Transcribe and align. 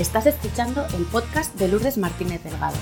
Estás 0.00 0.24
escuchando 0.24 0.86
el 0.96 1.04
podcast 1.04 1.54
de 1.56 1.68
Lourdes 1.68 1.98
Martínez 1.98 2.42
Delgado, 2.42 2.78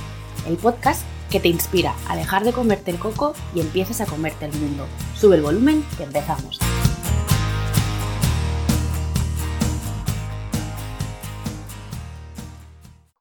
el 0.47 0.57
podcast 0.57 1.05
que 1.33 1.41
te 1.41 1.49
inspira 1.49 1.97
a 2.09 2.15
dejar 2.15 2.45
de 2.45 2.53
comerte 2.53 2.93
el 2.93 3.01
coco 3.01 3.33
y 3.57 3.61
empieces 3.61 4.01
a 4.01 4.07
comerte 4.07 4.45
el 4.45 4.53
mundo. 4.53 4.87
Sube 5.17 5.35
el 5.35 5.43
volumen 5.43 5.83
que 5.97 6.05
empezamos. 6.05 6.61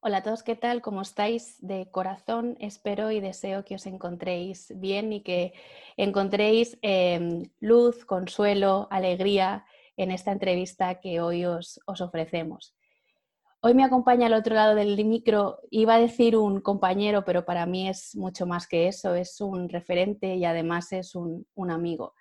Hola 0.01 0.17
a 0.17 0.21
todos, 0.21 0.43
¿qué 0.43 0.55
tal? 0.55 0.83
¿Cómo 0.83 1.01
estáis? 1.01 1.55
De 1.65 1.89
corazón 1.89 2.55
espero 2.59 3.09
y 3.09 3.19
deseo 3.19 3.65
que 3.65 3.73
os 3.73 3.87
encontréis 3.87 4.71
bien 4.75 5.11
y 5.11 5.21
que 5.21 5.53
encontréis 5.97 6.77
em, 6.83 7.49
luz, 7.61 8.05
consuelo, 8.05 8.87
alegría 8.91 9.65
en 9.97 10.11
esta 10.11 10.31
entrevista 10.31 10.99
que 10.99 11.19
hoy 11.19 11.45
os, 11.45 11.79
os 11.87 12.01
ofrecemos. 12.01 12.76
Hoy 13.59 13.73
me 13.73 13.83
acompaña 13.83 14.27
al 14.27 14.33
otro 14.33 14.53
lado 14.53 14.75
del 14.75 15.03
micro, 15.03 15.59
iba 15.71 15.95
a 15.95 15.99
decir 15.99 16.37
un 16.37 16.61
compañero, 16.61 17.25
pero 17.25 17.43
para 17.43 17.65
mí 17.65 17.89
es 17.89 18.15
mucho 18.15 18.45
más 18.45 18.67
que 18.67 18.87
eso, 18.87 19.15
es 19.15 19.41
un 19.41 19.67
referente 19.67 20.35
y 20.35 20.45
además 20.45 20.91
es 20.93 21.15
un, 21.15 21.45
amigo. 21.71 22.13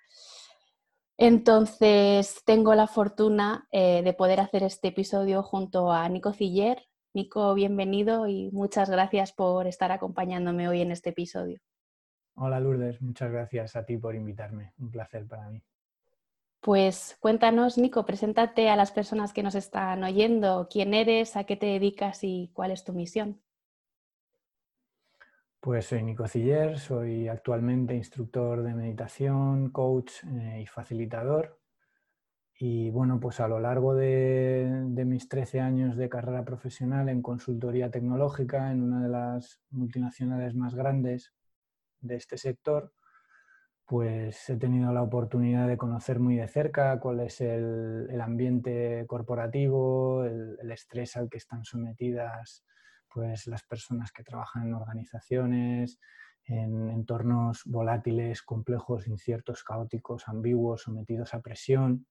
Entonces, 1.15 2.41
tengo 2.43 2.73
la 2.73 2.87
fortuna 2.87 3.67
eh, 3.71 4.01
de 4.03 4.13
poder 4.13 4.39
hacer 4.39 4.63
este 4.63 4.87
episodio 4.87 5.43
junto 5.43 5.91
a 5.91 6.09
Nico 6.09 6.33
Ciller. 6.33 6.83
Nico, 7.13 7.53
bienvenido 7.53 8.27
y 8.27 8.49
muchas 8.51 8.89
gracias 8.89 9.31
por 9.31 9.67
estar 9.67 9.91
acompañándome 9.91 10.67
hoy 10.67 10.81
en 10.81 10.91
este 10.91 11.11
episodio. 11.11 11.59
Hola 12.35 12.59
Lourdes, 12.59 13.01
muchas 13.01 13.31
gracias 13.31 13.75
a 13.75 13.85
ti 13.85 13.97
por 13.97 14.15
invitarme. 14.15 14.73
Un 14.79 14.89
placer 14.89 15.27
para 15.27 15.49
mí. 15.49 15.61
Pues 16.61 17.17
cuéntanos, 17.19 17.77
Nico, 17.77 18.05
preséntate 18.05 18.69
a 18.69 18.75
las 18.75 18.91
personas 18.91 19.31
que 19.31 19.43
nos 19.43 19.55
están 19.55 20.03
oyendo. 20.03 20.67
¿Quién 20.69 20.93
eres? 20.93 21.35
¿A 21.37 21.45
qué 21.45 21.55
te 21.55 21.67
dedicas 21.67 22.23
y 22.23 22.51
cuál 22.53 22.71
es 22.71 22.83
tu 22.83 22.93
misión? 22.93 23.41
Pues 25.59 25.87
soy 25.87 26.03
Nico 26.03 26.27
Ciller, 26.27 26.79
soy 26.79 27.27
actualmente 27.27 27.95
instructor 27.95 28.63
de 28.63 28.73
meditación, 28.73 29.69
coach 29.69 30.11
eh, 30.23 30.61
y 30.61 30.65
facilitador. 30.65 31.59
Y 32.59 32.89
bueno, 32.89 33.19
pues 33.19 33.39
a 33.39 33.47
lo 33.47 33.59
largo 33.59 33.93
de, 33.93 34.85
de, 34.87 35.05
mis 35.05 35.29
13 35.29 35.59
años 35.59 35.95
de 35.95 36.09
carrera 36.09 36.43
profesional 36.43 37.07
en 37.09 37.21
consultoría 37.21 37.91
tecnológica 37.91 38.71
en 38.71 38.81
una 38.81 39.01
de 39.03 39.09
las 39.09 39.61
multinacionales 39.69 40.55
más 40.55 40.73
grandes 40.73 41.33
de 42.01 42.15
este 42.15 42.37
sector, 42.37 42.93
pues 43.87 44.49
he 44.49 44.57
tenido 44.57 44.91
la 44.91 45.01
oportunidad 45.01 45.65
de 45.65 45.77
conocer 45.77 46.19
muy 46.19 46.35
de 46.35 46.49
cerca 46.49 46.99
cuál 46.99 47.21
es 47.21 47.39
el, 47.39 48.19
ambiente 48.21 49.05
corporativo, 49.07 50.25
el, 50.25 50.69
estrés 50.69 51.15
al 51.15 51.29
que 51.29 51.37
están 51.37 51.63
sometidas 51.63 52.65
pues, 53.07 53.47
las 53.47 53.63
personas 53.63 54.11
que 54.11 54.23
trabajan 54.23 54.67
en 54.67 54.73
organizaciones, 54.73 55.99
en 56.43 56.89
entornos 56.89 57.61
volátiles, 57.65 58.41
complejos, 58.41 59.07
inciertos, 59.07 59.63
caóticos, 59.63 60.27
ambiguos, 60.27 60.81
sometidos 60.81 61.33
a 61.33 61.39
presión. 61.39 62.05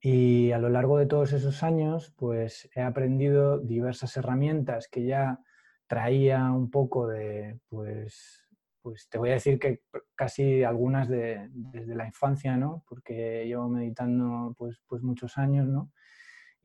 Y 0.00 0.50
a 0.50 0.58
lo 0.58 0.68
largo 0.68 0.98
de 0.98 1.06
todos 1.06 1.32
esos 1.32 1.62
años, 1.62 2.12
pues 2.16 2.68
he 2.74 2.82
aprendido 2.82 3.60
diversas 3.60 4.16
herramientas 4.16 4.88
que 4.88 5.04
ya 5.04 5.38
traía 5.86 6.50
un 6.50 6.70
poco 6.72 7.06
de, 7.06 7.60
pues, 7.68 8.47
pues 8.82 9.08
te 9.08 9.18
voy 9.18 9.30
a 9.30 9.34
decir 9.34 9.58
que 9.58 9.80
casi 10.14 10.62
algunas 10.62 11.08
de, 11.08 11.48
desde 11.52 11.94
la 11.94 12.06
infancia, 12.06 12.56
¿no? 12.56 12.84
Porque 12.88 13.44
llevo 13.46 13.68
meditando 13.68 14.54
pues, 14.56 14.80
pues 14.86 15.02
muchos 15.02 15.38
años, 15.38 15.66
¿no? 15.66 15.92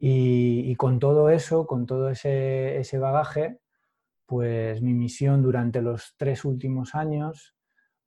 Y, 0.06 0.76
con 0.76 1.00
todo 1.00 1.30
eso, 1.30 1.66
con 1.66 1.86
todo 1.86 2.10
ese, 2.10 2.78
ese, 2.78 2.98
bagaje, 2.98 3.60
pues 4.26 4.82
mi 4.82 4.94
misión 4.94 5.42
durante 5.42 5.82
los 5.82 6.16
tres 6.18 6.44
últimos 6.44 6.94
años 6.94 7.56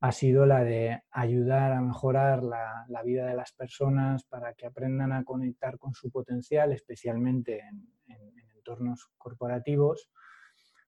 ha 0.00 0.12
sido 0.12 0.44
la 0.44 0.62
de 0.62 1.00
ayudar 1.10 1.72
a 1.72 1.80
mejorar 1.80 2.42
la, 2.42 2.84
la 2.88 3.02
vida 3.02 3.26
de 3.26 3.34
las 3.34 3.52
personas 3.52 4.24
para 4.24 4.52
que 4.52 4.66
aprendan 4.66 5.12
a 5.12 5.24
conectar 5.24 5.78
con 5.78 5.94
su 5.94 6.10
potencial, 6.10 6.70
especialmente 6.72 7.60
en, 7.60 7.88
en 8.08 8.50
entornos 8.56 9.08
corporativos, 9.16 10.10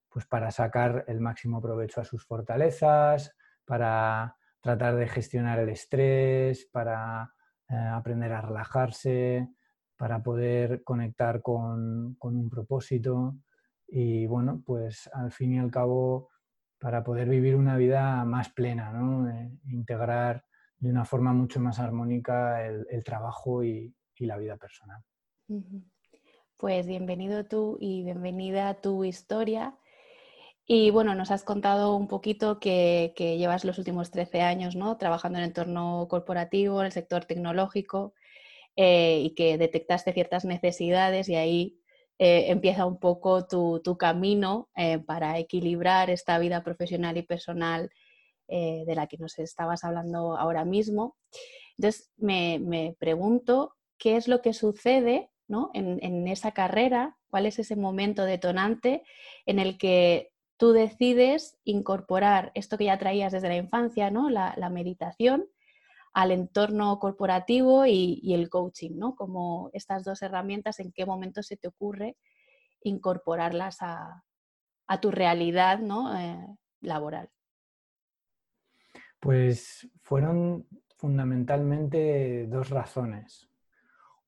pues 0.08 0.26
para 0.26 0.50
sacar 0.50 1.04
el 1.08 1.20
máximo 1.20 1.60
provecho 1.60 2.00
a 2.00 2.04
sus 2.04 2.24
fortalezas, 2.24 3.34
para 3.64 4.36
tratar 4.60 4.96
de 4.96 5.08
gestionar 5.08 5.58
el 5.58 5.68
estrés, 5.68 6.68
para 6.72 7.32
eh, 7.68 7.74
aprender 7.76 8.32
a 8.32 8.40
relajarse, 8.40 9.48
para 9.96 10.22
poder 10.22 10.82
conectar 10.84 11.42
con, 11.42 12.16
un 12.20 12.50
propósito 12.50 13.36
y 13.86 14.26
bueno, 14.26 14.62
pues 14.64 15.08
al 15.12 15.32
fin 15.32 15.54
y 15.54 15.58
al 15.58 15.70
cabo 15.70 16.30
para 16.78 17.02
poder 17.02 17.28
vivir 17.28 17.56
una 17.56 17.76
vida 17.76 18.24
más 18.24 18.50
plena, 18.50 18.92
¿no? 18.92 19.28
Eh, 19.28 19.50
integrar 19.66 20.44
de 20.78 20.90
una 20.90 21.04
forma 21.04 21.32
mucho 21.32 21.58
más 21.58 21.80
armónica 21.80 22.64
el, 22.64 23.02
trabajo 23.02 23.64
y, 23.64 23.92
y, 24.14 24.26
la 24.26 24.36
vida 24.36 24.56
personal. 24.56 25.02
Pues 26.56 26.86
bienvenido 26.86 27.44
tú 27.46 27.76
y 27.80 28.04
bienvenida 28.04 28.68
a 28.68 28.80
tu 28.80 29.04
historia. 29.04 29.76
Y 30.70 30.90
bueno, 30.90 31.14
nos 31.14 31.30
has 31.30 31.44
contado 31.44 31.96
un 31.96 32.08
poquito 32.08 32.60
que, 32.60 33.14
llevas 33.16 33.64
los 33.64 33.78
últimos 33.78 34.10
13 34.10 34.42
años 34.42 34.76
¿no? 34.76 34.98
trabajando 34.98 35.38
en 35.38 35.44
el 35.44 35.48
entorno 35.48 36.06
corporativo, 36.10 36.80
en 36.80 36.86
el 36.86 36.92
sector 36.92 37.24
tecnológico, 37.24 38.12
eh, 38.76 39.18
y 39.24 39.34
que 39.34 39.56
detectaste 39.56 40.12
ciertas 40.12 40.44
necesidades 40.44 41.30
y 41.30 41.36
ahí 41.36 41.80
eh, 42.18 42.50
empieza 42.50 42.84
un 42.84 43.00
poco 43.00 43.46
tu, 43.46 43.96
camino 43.98 44.68
eh, 44.76 44.98
para 44.98 45.38
equilibrar 45.38 46.10
esta 46.10 46.38
vida 46.38 46.62
profesional 46.62 47.16
y 47.16 47.22
personal 47.22 47.90
de 48.46 48.94
la 48.94 49.06
que 49.08 49.18
nos 49.18 49.38
estabas 49.38 49.84
hablando 49.84 50.36
ahora 50.36 50.64
mismo. 50.64 51.16
Entonces, 51.76 52.10
me, 52.16 52.96
pregunto 52.98 53.74
qué 53.98 54.16
es 54.16 54.26
lo 54.26 54.40
que 54.40 54.54
sucede 54.54 55.30
¿no? 55.48 55.70
en 55.74 56.26
esa 56.28 56.52
carrera, 56.52 57.18
cuál 57.28 57.44
es 57.44 57.58
ese 57.58 57.76
momento 57.76 58.24
detonante 58.24 59.02
en 59.44 59.58
el 59.58 59.76
que 59.76 60.30
tú 60.58 60.72
decides 60.72 61.56
incorporar 61.64 62.50
esto 62.54 62.76
que 62.76 62.86
ya 62.86 62.98
traías 62.98 63.32
desde 63.32 63.48
la 63.48 63.56
infancia, 63.56 64.10
¿no? 64.10 64.28
la, 64.28 64.70
meditación, 64.70 65.46
al 66.12 66.32
entorno 66.32 66.98
corporativo 66.98 67.86
y, 67.86 68.34
el 68.34 68.50
coaching, 68.50 68.98
¿no? 68.98 69.14
Como 69.14 69.70
estas 69.72 70.04
dos 70.04 70.20
herramientas, 70.20 70.80
¿en 70.80 70.92
qué 70.92 71.06
momento 71.06 71.42
se 71.42 71.56
te 71.56 71.68
ocurre 71.68 72.16
incorporarlas 72.82 73.78
a, 73.80 74.24
tu 75.00 75.10
realidad 75.10 75.78
¿no? 75.78 76.18
Eh, 76.18 76.46
laboral? 76.80 77.30
Pues 79.20 79.88
fueron 80.02 80.66
fundamentalmente 80.96 82.46
dos 82.48 82.70
razones. 82.70 83.48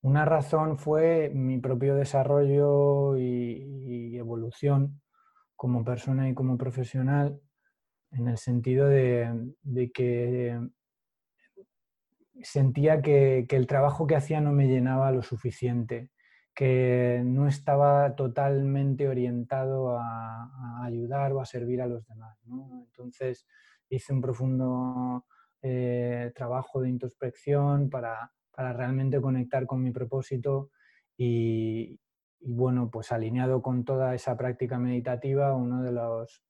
Una 0.03 0.25
razón 0.25 0.79
fue 0.79 1.31
mi 1.35 1.59
propio 1.59 1.95
desarrollo 1.97 3.17
y 3.17 4.17
evolución 4.17 5.00
como 5.61 5.85
persona 5.85 6.27
y 6.27 6.33
como 6.33 6.57
profesional, 6.57 7.39
en 8.13 8.29
el 8.29 8.39
sentido 8.39 8.89
de, 8.89 9.53
que 9.93 10.59
sentía 12.41 13.03
que, 13.03 13.47
el 13.47 13.67
trabajo 13.67 14.07
que 14.07 14.17
hacía 14.17 14.41
no 14.41 14.53
me 14.53 14.69
llenaba 14.69 15.13
lo 15.13 15.23
suficiente, 15.23 16.13
que 16.55 17.21
no 17.27 17.47
estaba 17.47 18.17
totalmente 18.17 19.07
orientado 19.07 19.99
a, 19.99 20.83
ayudar 20.83 21.35
o 21.35 21.43
a 21.43 21.45
servir 21.45 21.83
a 21.83 21.87
los 21.87 22.07
demás. 22.07 22.39
Entonces 22.87 23.47
hice 23.91 24.15
un 24.15 24.23
profundo 24.23 25.27
eh, 25.61 26.33
trabajo 26.35 26.81
de 26.81 26.89
introspección 26.89 27.91
para, 27.91 28.33
para 28.51 28.73
realmente 28.73 29.21
conectar 29.21 29.67
con 29.67 29.83
mi 29.83 29.91
propósito 29.91 30.71
y, 31.19 32.01
y 32.41 32.55
bueno, 32.55 32.91
pues 32.91 33.13
alineado 33.13 33.63
con 33.63 33.85
toda 33.85 34.15
esa 34.15 34.37
práctica 34.37 34.79
meditativa, 34.79 35.55
uno 35.55 35.83
de 35.83 35.93
los, 35.93 36.43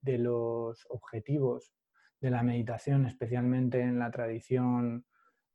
de 0.00 0.18
los 0.18 0.86
objetivos 0.90 1.72
de 2.20 2.30
la 2.30 2.42
meditación, 2.42 3.06
especialmente 3.06 3.80
en 3.80 3.98
la 3.98 4.10
tradición 4.10 5.06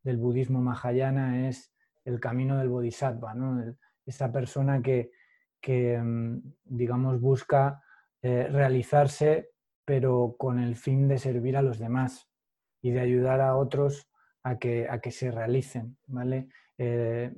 del 0.03 0.17
budismo 0.17 0.61
mahayana, 0.61 1.47
es 1.49 1.73
el 2.05 2.19
camino 2.19 2.57
del 2.57 2.69
bodhisattva, 2.69 3.33
¿no? 3.33 3.75
esa 4.05 4.31
persona 4.31 4.81
que, 4.81 5.11
mm, 5.67 6.37
digamos, 6.63 7.19
busca 7.19 7.83
eh, 8.21 8.47
realizarse, 8.49 9.49
pero 9.83 10.35
con 10.37 10.59
el 10.59 10.75
fin 10.75 11.07
de 11.07 11.17
servir 11.17 11.57
a 11.57 11.61
los 11.61 11.79
demás 11.79 12.29
y 12.81 12.91
de 12.91 12.99
ayudar 13.01 13.41
a 13.41 13.55
otros 13.55 14.09
a 14.43 14.57
que, 14.57 14.87
a 14.89 14.99
que 14.99 15.11
se 15.11 15.31
realicen. 15.31 15.97
¿vale? 16.07 16.49
Eh, 16.77 17.33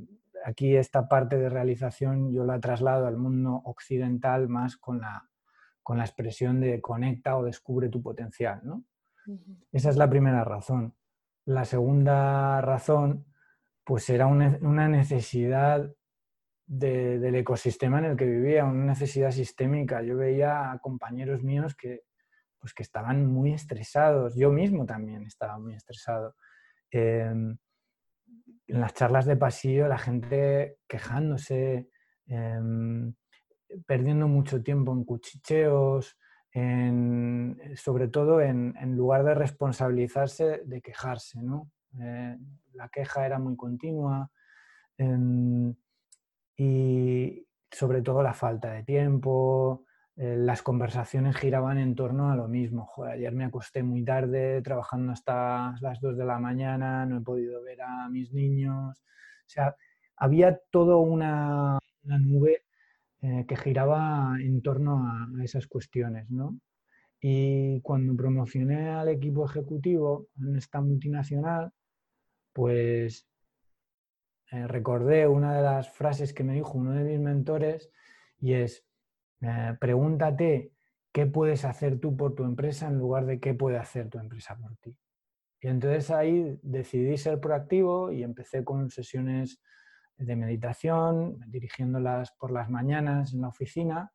aquí 0.45 0.75
esta 0.75 1.07
parte 1.07 1.37
de 1.37 1.49
realización 1.49 2.31
yo 2.31 2.45
la 2.45 2.59
traslado 2.59 3.07
al 3.07 3.17
mundo 3.17 3.61
occidental 3.65 4.49
más 4.49 4.77
con 4.77 5.01
la, 5.01 5.29
con 5.83 5.97
la 5.97 6.05
expresión 6.05 6.59
de 6.59 6.81
conecta 6.81 7.37
o 7.37 7.43
descubre 7.43 7.89
tu 7.89 8.01
potencial. 8.01 8.61
¿no? 8.63 8.85
Esa 9.71 9.89
es 9.89 9.97
la 9.97 10.09
primera 10.09 10.43
razón. 10.43 10.95
La 11.45 11.65
segunda 11.65 12.61
razón, 12.61 13.25
pues 13.83 14.09
era 14.09 14.27
una, 14.27 14.87
necesidad 14.87 15.91
del 16.65 17.35
ecosistema 17.35 17.99
en 17.99 18.05
el 18.05 18.17
que 18.17 18.25
vivía, 18.25 18.63
una 18.65 18.85
necesidad 18.85 19.31
sistémica. 19.31 20.01
Yo 20.01 20.17
veía 20.17 20.71
a 20.71 20.79
compañeros 20.79 21.43
míos 21.43 21.75
que, 21.75 22.03
pues 22.59 22.73
que 22.73 22.83
estaban 22.83 23.25
muy 23.25 23.53
estresados, 23.53 24.35
yo 24.35 24.51
mismo 24.51 24.85
también 24.85 25.23
estaba 25.23 25.57
muy 25.57 25.73
estresado. 25.73 26.35
Em, 26.91 27.57
en 28.67 28.79
las 28.79 28.93
charlas 28.93 29.25
de 29.25 29.37
pasillo, 29.37 29.87
la 29.87 29.97
gente 29.97 30.77
quejándose, 30.87 31.89
em, 32.27 33.13
perdiendo 33.85 34.27
mucho 34.27 34.61
tiempo 34.61 34.93
en 34.93 35.03
cuchicheos, 35.03 36.17
sobre 37.75 38.07
todo 38.09 38.41
en, 38.41 38.73
lugar 38.95 39.23
de 39.23 39.33
responsabilizarse, 39.35 40.61
de 40.65 40.81
quejarse. 40.81 41.41
¿no? 41.41 41.71
Eh, 41.99 42.37
la 42.73 42.89
queja 42.89 43.25
era 43.25 43.39
muy 43.39 43.55
continua 43.55 44.29
em, 44.97 45.73
y 46.57 47.47
sobre 47.71 48.01
todo 48.01 48.21
la 48.21 48.33
falta 48.33 48.71
de 48.73 48.83
tiempo, 48.83 49.85
las 50.51 50.63
conversaciones 50.63 51.37
giraban 51.37 51.77
en 51.77 51.95
torno 51.95 52.29
a 52.29 52.35
lo 52.35 52.49
mismo. 52.49 52.89
ayer 53.09 53.31
me 53.33 53.45
acosté 53.45 53.83
muy 53.83 54.03
tarde 54.03 54.61
trabajando 54.61 55.13
hasta 55.13 55.75
las 55.79 56.01
2 56.01 56.17
de 56.17 56.25
la 56.25 56.39
mañana, 56.39 57.05
no 57.05 57.19
he 57.19 57.21
podido 57.21 57.63
ver 57.63 57.81
a 57.81 58.09
mis 58.09 58.33
niños. 58.33 58.99
O 58.99 59.49
sea, 59.49 59.77
había 60.17 60.59
toda 60.69 60.97
una, 60.97 61.79
nube 62.03 62.63
eh, 63.21 63.45
que 63.47 63.55
giraba 63.55 64.35
en 64.41 64.61
torno 64.61 65.07
a, 65.07 65.29
esas 65.41 65.67
cuestiones. 65.67 66.29
¿no? 66.29 66.59
Y 67.21 67.79
cuando 67.79 68.13
promocioné 68.13 68.89
al 68.89 69.07
equipo 69.07 69.45
ejecutivo 69.45 70.27
en 70.37 70.57
esta 70.57 70.81
multinacional, 70.81 71.71
pues 72.51 73.25
eh, 74.51 74.67
recordé 74.67 75.27
una 75.27 75.55
de 75.55 75.63
las 75.63 75.89
frases 75.89 76.33
que 76.33 76.43
me 76.43 76.55
dijo 76.55 76.77
uno 76.77 76.91
de 76.91 77.05
mis 77.05 77.21
mentores 77.21 77.89
y 78.37 78.51
es, 78.55 78.85
eh, 79.41 79.75
pregúntate 79.79 80.71
qué 81.11 81.25
puedes 81.25 81.65
hacer 81.65 81.99
tú 81.99 82.15
por 82.15 82.35
tu 82.35 82.43
empresa 82.43 82.87
en 82.87 82.97
lugar 82.97 83.25
de 83.25 83.39
qué 83.39 83.53
puede 83.53 83.77
hacer 83.77 84.09
tu 84.09 84.19
empresa 84.19 84.55
por 84.55 84.75
ti. 84.77 84.95
Y 85.61 85.67
entonces 85.67 86.09
ahí 86.11 86.59
decidí 86.63 87.17
ser 87.17 87.39
proactivo 87.39 88.11
y 88.11 88.23
empecé 88.23 88.63
con 88.63 88.89
sesiones 88.89 89.61
de 90.17 90.35
meditación, 90.35 91.39
dirigiéndolas 91.47 92.31
por 92.33 92.51
las 92.51 92.69
mañanas 92.69 93.33
en 93.33 93.41
la 93.41 93.49
oficina 93.49 94.11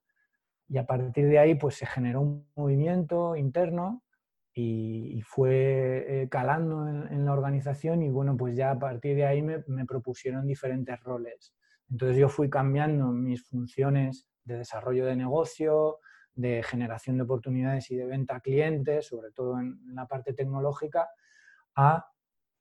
y 0.69 0.79
a 0.79 0.87
partir 0.87 1.29
de 1.29 1.39
ahí 1.39 1.55
pues 1.55 1.77
se 1.77 1.87
generó 1.87 2.21
un 2.21 2.49
movimiento 2.57 3.37
interno 3.37 4.03
y, 4.53 5.21
fue 5.23 6.23
eh, 6.23 6.29
calando 6.31 6.89
en, 6.89 7.25
la 7.27 7.33
organización 7.33 8.03
y 8.03 8.09
bueno 8.09 8.37
pues 8.39 8.57
ya 8.57 8.71
a 8.71 8.79
partir 8.79 9.15
de 9.15 9.27
ahí 9.27 9.43
me, 9.43 9.63
me 9.67 9.85
propusieron 9.85 10.47
diferentes 10.47 10.99
roles. 11.01 11.55
Entonces 11.91 12.17
yo 12.17 12.29
fui 12.29 12.49
cambiando 12.49 13.09
mis 13.13 13.47
funciones 13.47 14.29
de 14.47 14.59
desarrollo 14.59 15.05
de 15.05 15.17
negocio, 15.17 15.99
de 16.35 16.63
generación 16.63 17.17
de 17.17 17.25
oportunidades 17.25 17.91
y 17.91 17.97
de 17.97 18.07
venta 18.07 18.37
a 18.37 18.41
clientes, 18.41 19.07
sobre 19.07 19.33
todo 19.33 19.59
en, 19.59 19.79
la 19.95 20.07
parte 20.07 20.33
tecnológica, 20.33 21.09
a 21.75 22.11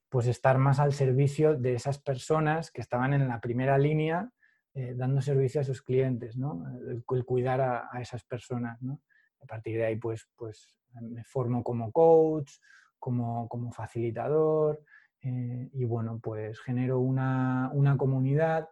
pues 0.10 0.28
estar 0.28 0.58
más 0.58 0.80
al 0.80 0.94
servicio 0.94 1.56
de 1.56 1.76
esas 1.76 2.00
personas 2.00 2.72
que 2.72 2.82
estaban 2.82 3.14
en 3.14 3.28
la 3.28 3.40
primera 3.40 3.78
línea 3.78 4.30
eh, 4.74 4.94
dando 4.96 5.22
servicio 5.22 5.62
a 5.62 5.64
sus 5.64 5.82
clientes, 5.82 6.38
¿no? 6.38 6.66
el, 6.90 7.04
cuidar 7.04 7.62
a, 7.62 8.02
esas 8.02 8.24
personas. 8.24 8.82
¿no? 8.82 9.02
A 9.42 9.46
partir 9.46 9.78
de 9.78 9.86
ahí, 9.86 9.96
pues, 9.98 10.28
pues 10.36 10.74
me 11.02 11.24
formo 11.24 11.64
como 11.64 11.92
coach, 11.92 12.52
como, 12.98 13.48
como 13.48 13.72
facilitador 13.72 14.82
eh, 15.22 15.70
y 15.74 15.86
bueno, 15.86 16.20
pues 16.22 16.60
genero 16.62 17.00
una, 17.00 17.70
una 17.74 17.98
comunidad 17.98 18.70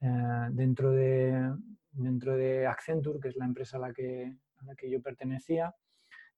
eh, 0.00 0.48
dentro 0.50 0.90
de, 0.92 1.52
dentro 1.92 2.36
de 2.36 2.66
Accenture, 2.66 3.20
que 3.20 3.28
es 3.28 3.36
la 3.36 3.44
empresa 3.44 3.76
a 3.76 3.80
la 3.80 3.92
que, 3.92 4.36
a 4.58 4.64
la 4.64 4.74
que 4.74 4.90
yo 4.90 5.00
pertenecía, 5.00 5.74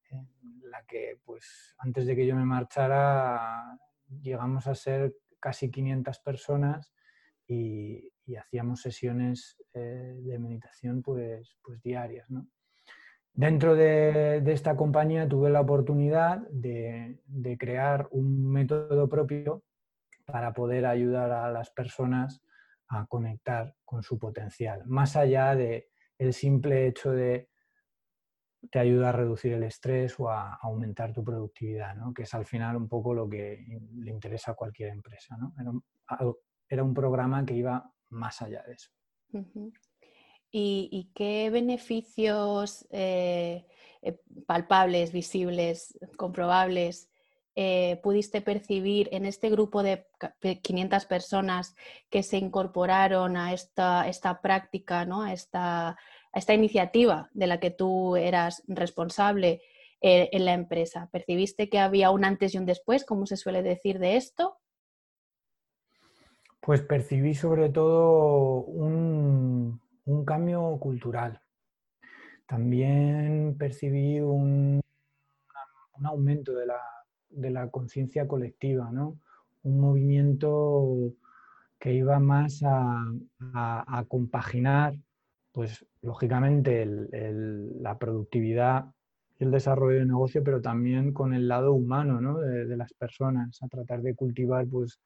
en 0.09 0.27
la 0.69 0.83
que 0.83 1.19
pues 1.23 1.75
antes 1.79 2.05
de 2.05 2.15
que 2.15 2.25
yo 2.25 2.35
me 2.35 2.45
marchara 2.45 3.79
llegamos 4.21 4.67
a 4.67 4.75
ser 4.75 5.15
casi 5.39 5.69
500 5.71 6.19
personas 6.19 6.93
y, 7.47 8.09
hacíamos 8.39 8.81
sesiones 8.81 9.57
eh, 9.73 10.15
de 10.21 10.39
meditación 10.39 11.01
pues, 11.01 11.57
pues 11.61 11.81
diarias. 11.81 12.29
Dentro 13.33 13.75
de, 13.75 14.41
esta 14.47 14.77
compañía 14.77 15.27
tuve 15.27 15.49
la 15.49 15.59
oportunidad 15.59 16.47
de, 16.49 17.19
crear 17.59 18.07
un 18.11 18.49
método 18.49 19.09
propio 19.09 19.63
para 20.25 20.53
poder 20.53 20.85
ayudar 20.85 21.31
a 21.31 21.51
las 21.51 21.69
personas 21.71 22.41
a 22.93 23.05
conectar 23.07 23.75
con 23.83 24.03
su 24.03 24.17
potencial, 24.17 24.83
más 24.85 25.15
allá 25.15 25.55
de 25.55 25.89
simple 26.31 26.87
hecho 26.87 27.11
de 27.11 27.49
te 28.71 28.79
ayuda 28.79 29.09
a 29.09 29.11
reducir 29.11 29.53
el 29.53 29.63
estrés 29.63 30.19
o 30.19 30.29
a 30.29 30.55
aumentar 30.55 31.13
tu 31.13 31.23
productividad, 31.23 31.95
¿no? 31.95 32.13
que 32.13 32.23
es 32.23 32.33
al 32.33 32.45
final 32.45 32.75
un 32.75 32.87
poco 32.87 33.13
lo 33.13 33.29
que 33.29 33.65
le 33.95 34.11
interesa 34.11 34.51
a 34.51 34.55
cualquier 34.55 34.89
empresa. 34.89 35.37
¿no? 35.37 35.53
Era, 36.69 36.83
un, 36.83 36.93
programa 36.93 37.45
que 37.45 37.55
iba 37.55 37.91
más 38.09 38.41
allá 38.41 38.63
de 38.63 38.73
eso. 38.73 38.89
¿Y, 40.51 41.11
qué 41.15 41.49
beneficios 41.49 42.87
eh, 42.91 43.65
eh, 44.01 44.19
palpables, 44.45 45.11
visibles, 45.11 45.97
comprobables 46.17 47.09
eh, 47.55 47.99
pudiste 48.01 48.41
percibir 48.41 49.09
en 49.11 49.25
este 49.25 49.49
grupo 49.49 49.83
de 49.83 50.07
500 50.61 51.05
personas 51.05 51.75
que 52.09 52.23
se 52.23 52.37
incorporaron 52.37 53.37
a 53.37 53.53
esta, 53.53 54.07
esta 54.07 54.41
práctica, 54.41 55.05
¿no? 55.05 55.21
a, 55.21 55.33
esta, 55.33 55.97
esta 56.33 56.53
iniciativa 56.53 57.29
de 57.33 57.47
la 57.47 57.59
que 57.59 57.69
tú 57.69 58.15
eras 58.15 58.63
responsable 58.67 59.61
eh, 60.05 60.29
en 60.33 60.43
la 60.43 60.53
empresa? 60.53 61.07
¿Percibiste 61.13 61.69
que 61.69 61.79
había 61.79 62.11
un 62.11 62.25
antes 62.25 62.53
y 62.53 62.57
un 62.57 62.65
después, 62.65 63.05
como 63.05 63.25
se 63.25 63.37
suele 63.37 63.63
decir 63.63 63.99
de 63.99 64.17
esto? 64.17 64.57
Pues 66.59 66.81
percibí 66.81 67.35
sobre 67.35 67.69
todo 67.69 68.63
un, 68.65 69.79
un 70.03 70.25
cambio 70.25 70.77
cultural. 70.77 71.41
También 72.45 73.55
percibí 73.57 74.19
un, 74.19 74.81
un 75.93 76.05
aumento 76.05 76.53
de 76.53 76.65
la 76.65 76.81
de 77.35 77.49
la 77.51 77.69
conciencia 77.69 78.27
colectiva, 78.27 78.91
¿no? 78.91 79.19
Un 79.63 79.79
movimiento 79.79 81.13
que 81.83 81.93
iba 81.93 82.17
más 82.17 82.63
a, 82.63 84.05
compaginar, 84.07 84.95
pues 85.51 85.85
lógicamente 86.01 86.85
la 86.85 87.97
productividad 87.97 88.85
y 89.37 89.43
el 89.43 89.51
desarrollo 89.51 89.99
de 89.99 90.05
negocio, 90.05 90.43
pero 90.45 90.61
también 90.61 91.11
con 91.11 91.33
el 91.33 91.49
lado 91.49 91.73
humano 91.73 92.21
¿no? 92.21 92.39
de, 92.39 92.77
las 92.77 92.93
personas, 92.93 93.61
a 93.61 93.67
tratar 93.67 94.01
de 94.01 94.15
cultivar 94.15 94.65
pues 94.65 95.01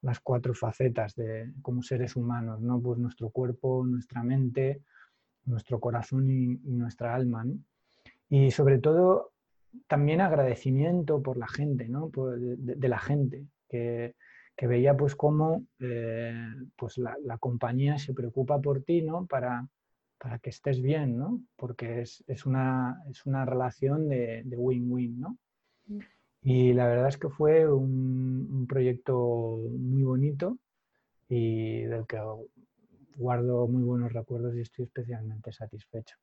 las 0.00 0.18
cuatro 0.20 0.54
facetas 0.54 1.14
de 1.14 1.52
como 1.60 1.82
seres 1.82 2.16
humanos, 2.16 2.62
¿no? 2.62 2.80
Pues 2.80 2.98
nuestro 2.98 3.28
cuerpo, 3.28 3.84
nuestra 3.84 4.22
mente, 4.22 4.80
nuestro 5.44 5.78
corazón 5.78 6.30
y, 6.30 6.56
nuestra 6.72 7.14
alma. 7.14 7.44
Y 8.30 8.50
sobre 8.50 8.78
todo 8.78 9.33
también 9.86 10.20
agradecimiento 10.20 11.22
por 11.22 11.36
la 11.36 11.48
gente, 11.48 11.88
¿no? 11.88 12.10
de, 12.10 12.88
la 12.88 12.98
gente, 12.98 13.46
que, 13.68 14.14
veía 14.62 14.96
pues 14.96 15.14
cómo 15.16 15.66
eh, 15.80 16.46
pues 16.76 16.98
la, 16.98 17.38
compañía 17.38 17.98
se 17.98 18.14
preocupa 18.14 18.60
por 18.60 18.82
ti, 18.82 19.02
¿no? 19.02 19.26
Para, 19.26 19.68
para 20.18 20.38
que 20.38 20.50
estés 20.50 20.80
bien, 20.80 21.18
¿no? 21.18 21.40
Porque 21.56 22.02
es, 22.02 22.46
una, 22.46 23.02
es 23.10 23.26
una 23.26 23.44
relación 23.44 24.08
de 24.08 24.54
win-win, 24.56 25.20
¿no? 25.20 25.38
Mm. 25.86 25.98
Y 26.44 26.74
la 26.74 26.86
verdad 26.86 27.08
es 27.08 27.16
que 27.16 27.30
fue 27.30 27.66
un, 27.66 28.66
proyecto 28.68 29.56
muy 29.78 30.02
bonito 30.02 30.58
y 31.28 31.82
del 31.82 32.06
que 32.06 32.18
guardo 33.16 33.66
muy 33.66 33.82
buenos 33.82 34.12
recuerdos 34.12 34.54
y 34.54 34.60
estoy 34.60 34.84
especialmente 34.84 35.52
satisfecho. 35.52 36.16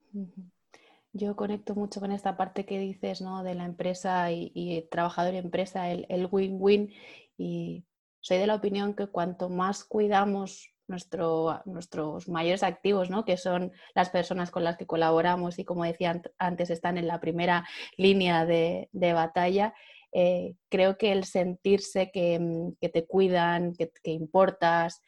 Yo 1.13 1.35
conecto 1.35 1.75
mucho 1.75 1.99
con 1.99 2.11
esta 2.11 2.37
parte 2.37 2.65
que 2.65 2.79
dices, 2.79 3.21
¿no? 3.21 3.43
De 3.43 3.53
la 3.53 3.65
empresa 3.65 4.31
y, 4.31 4.87
trabajador 4.89 5.33
y 5.33 5.37
empresa, 5.37 5.91
el 5.91 6.27
win-win. 6.31 6.93
y 7.37 7.85
soy 8.21 8.37
de 8.37 8.47
la 8.47 8.55
opinión 8.55 8.93
que 8.93 9.07
cuanto 9.07 9.49
más 9.49 9.83
cuidamos 9.83 10.71
nuestro, 10.91 11.61
nuestros 11.65 12.29
mayores 12.29 12.61
activos, 12.61 13.09
¿no? 13.09 13.25
que 13.25 13.37
son 13.37 13.71
las 13.95 14.09
personas 14.09 14.51
con 14.51 14.63
las 14.63 14.77
que 14.77 14.85
colaboramos 14.85 15.57
y 15.57 15.65
como 15.65 15.83
decía 15.83 16.21
antes 16.37 16.69
están 16.69 16.97
en 16.99 17.07
la 17.07 17.19
primera 17.19 17.67
línea 17.97 18.45
de, 18.45 18.89
batalla, 18.93 19.73
eh, 20.11 20.55
creo 20.69 20.97
que 20.97 21.11
el 21.13 21.23
sentirse 21.23 22.11
que, 22.11 22.39
mm, 22.39 22.73
te 22.79 23.07
cuidan, 23.07 23.73
que, 23.73 24.11
importas, 24.11 25.01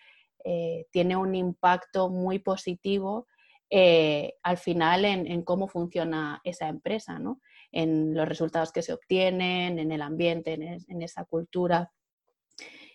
eh, 0.43 0.88
tiene 0.91 1.15
un 1.15 1.36
impacto 1.36 2.10
muy 2.10 2.39
positivo 2.39 3.27
eh, 3.75 4.35
al 4.43 4.59
final 4.59 5.03
en, 5.03 5.41
cómo 5.41 5.67
funciona 5.67 6.39
esa 6.43 6.67
empresa, 6.67 7.17
¿no? 7.17 7.41
en 7.71 8.13
los 8.13 8.29
resultados 8.29 8.71
que 8.71 8.83
se 8.83 8.93
obtienen, 8.93 9.79
en 9.79 9.91
el 9.91 10.03
ambiente, 10.03 10.53
en, 10.53 11.01
esa 11.01 11.25
cultura. 11.25 11.91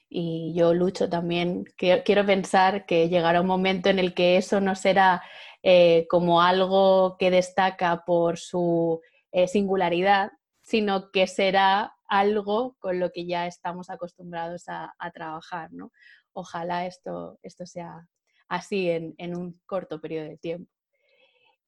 y 0.09 0.55
yo 0.55 0.75
lucho 0.75 1.09
también. 1.09 1.65
Quiero 1.77 2.25
pensar 2.25 2.87
que 2.87 3.09
llegará 3.09 3.41
un 3.41 3.49
momento 3.49 3.91
en 3.91 3.99
el 3.99 4.15
que 4.15 4.37
eso 4.37 4.61
no 4.61 4.77
será 4.77 5.21
eh, 5.65 6.07
como 6.09 6.43
algo 6.43 7.17
que 7.19 7.33
destaca 7.33 8.05
por 8.07 8.39
su 8.39 9.01
eh, 9.33 9.49
singularidad, 9.49 10.31
sino 10.63 11.11
que 11.11 11.27
será 11.27 11.97
algo 12.07 12.77
con 12.79 13.01
lo 13.01 13.11
que 13.11 13.27
ya 13.27 13.49
estamos 13.49 13.91
acostumbrados 13.91 14.69
a, 14.69 14.95
trabajar. 15.13 15.73
¿no? 15.73 15.91
Ojalá 16.35 16.87
esto, 16.87 17.41
esto 17.43 17.67
sea 17.67 18.07
así 18.49 18.91
en, 18.91 19.37
un 19.37 19.61
corto 19.67 20.01
periodo 20.01 20.29
de 20.29 20.39
tiempo. 20.39 20.71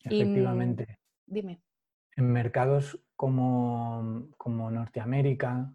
Mm, 0.05 0.13
Efectivamente. 0.13 0.99
dime. 1.27 1.61
En 2.17 2.33
mercados 2.33 3.01
como, 3.17 4.29
como 4.37 4.71
Norteamérica 4.71 5.73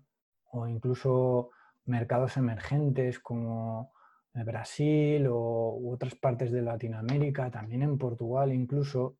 o 0.51 0.67
incluso 0.67 1.51
mercados 1.85 2.38
emergentes 2.38 3.19
como 3.19 3.93
Brasil 4.33 5.27
o 5.27 5.77
u 5.79 5.93
otras 5.93 6.15
partes 6.15 6.51
de 6.51 6.62
Latinoamérica, 6.62 7.50
también 7.50 7.83
en 7.83 7.97
Portugal 7.97 8.51
incluso, 8.51 9.17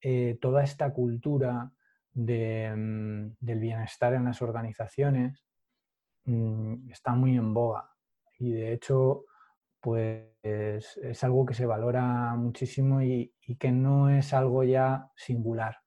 eh, 0.00 0.38
toda 0.40 0.62
esta 0.62 0.92
cultura 0.92 1.72
mm, 2.14 3.26
del 3.40 3.58
bienestar 3.58 4.14
en 4.14 4.24
las 4.24 4.42
organizaciones 4.42 5.44
mm, 6.24 6.90
está 6.90 7.14
muy 7.14 7.36
en 7.36 7.52
boga 7.54 7.90
y 8.38 8.52
de 8.52 8.72
hecho 8.72 9.24
pues 9.82 10.30
es 10.42 11.24
algo 11.24 11.44
que 11.44 11.54
se 11.54 11.66
valora 11.66 12.34
muchísimo 12.36 13.02
y, 13.02 13.34
y 13.42 13.56
que 13.56 13.72
no 13.72 14.08
es 14.08 14.32
algo 14.32 14.64
ya 14.64 15.10
singular. 15.16 15.78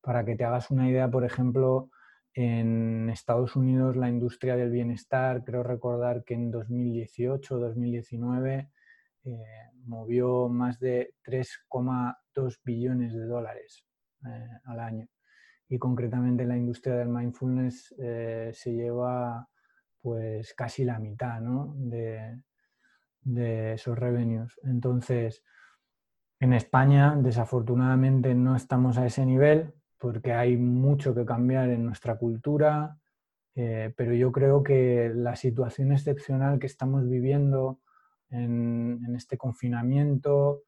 Para 0.00 0.24
que 0.24 0.36
te 0.36 0.44
hagas 0.44 0.70
una 0.70 0.88
idea, 0.88 1.10
por 1.10 1.24
ejemplo, 1.24 1.90
en 2.34 3.08
Estados 3.10 3.54
Unidos 3.54 3.96
la 3.96 4.08
industria 4.08 4.56
del 4.56 4.70
bienestar, 4.70 5.44
creo 5.44 5.62
recordar 5.62 6.24
que 6.24 6.34
en 6.34 6.50
2018 6.50 7.54
o 7.54 7.58
2019 7.58 8.70
eh, 9.24 9.38
movió 9.84 10.48
más 10.48 10.80
de 10.80 11.14
3,2 11.24 12.58
billones 12.64 13.14
de 13.14 13.24
dólares 13.24 13.84
eh, 14.26 14.48
al 14.64 14.80
año. 14.80 15.08
Y 15.68 15.78
concretamente 15.78 16.44
la 16.44 16.56
industria 16.56 16.96
del 16.96 17.08
mindfulness 17.08 17.94
eh, 17.98 18.50
se 18.52 18.72
lleva 18.72 19.48
pues 20.00 20.52
casi 20.54 20.84
la 20.84 20.98
mitad 20.98 21.40
de, 21.40 22.36
de 23.24 23.74
esos 23.74 23.98
revenues. 23.98 24.60
Entonces, 24.62 25.42
en 26.40 26.52
España 26.52 27.16
desafortunadamente 27.16 28.34
no 28.34 28.54
estamos 28.54 28.98
a 28.98 29.06
ese 29.06 29.24
nivel, 29.24 29.72
porque 29.98 30.32
hay 30.32 30.56
mucho 30.56 31.14
que 31.14 31.24
cambiar 31.24 31.70
en 31.70 31.86
nuestra 31.86 32.16
cultura, 32.18 32.98
eh, 33.54 33.94
pero 33.96 34.12
yo 34.12 34.32
creo 34.32 34.62
que 34.62 35.10
la 35.14 35.36
situación 35.36 35.92
excepcional 35.92 36.58
que 36.58 36.66
estamos 36.66 37.08
viviendo 37.08 37.80
en, 38.30 39.14
este 39.16 39.38
confinamiento 39.38 40.64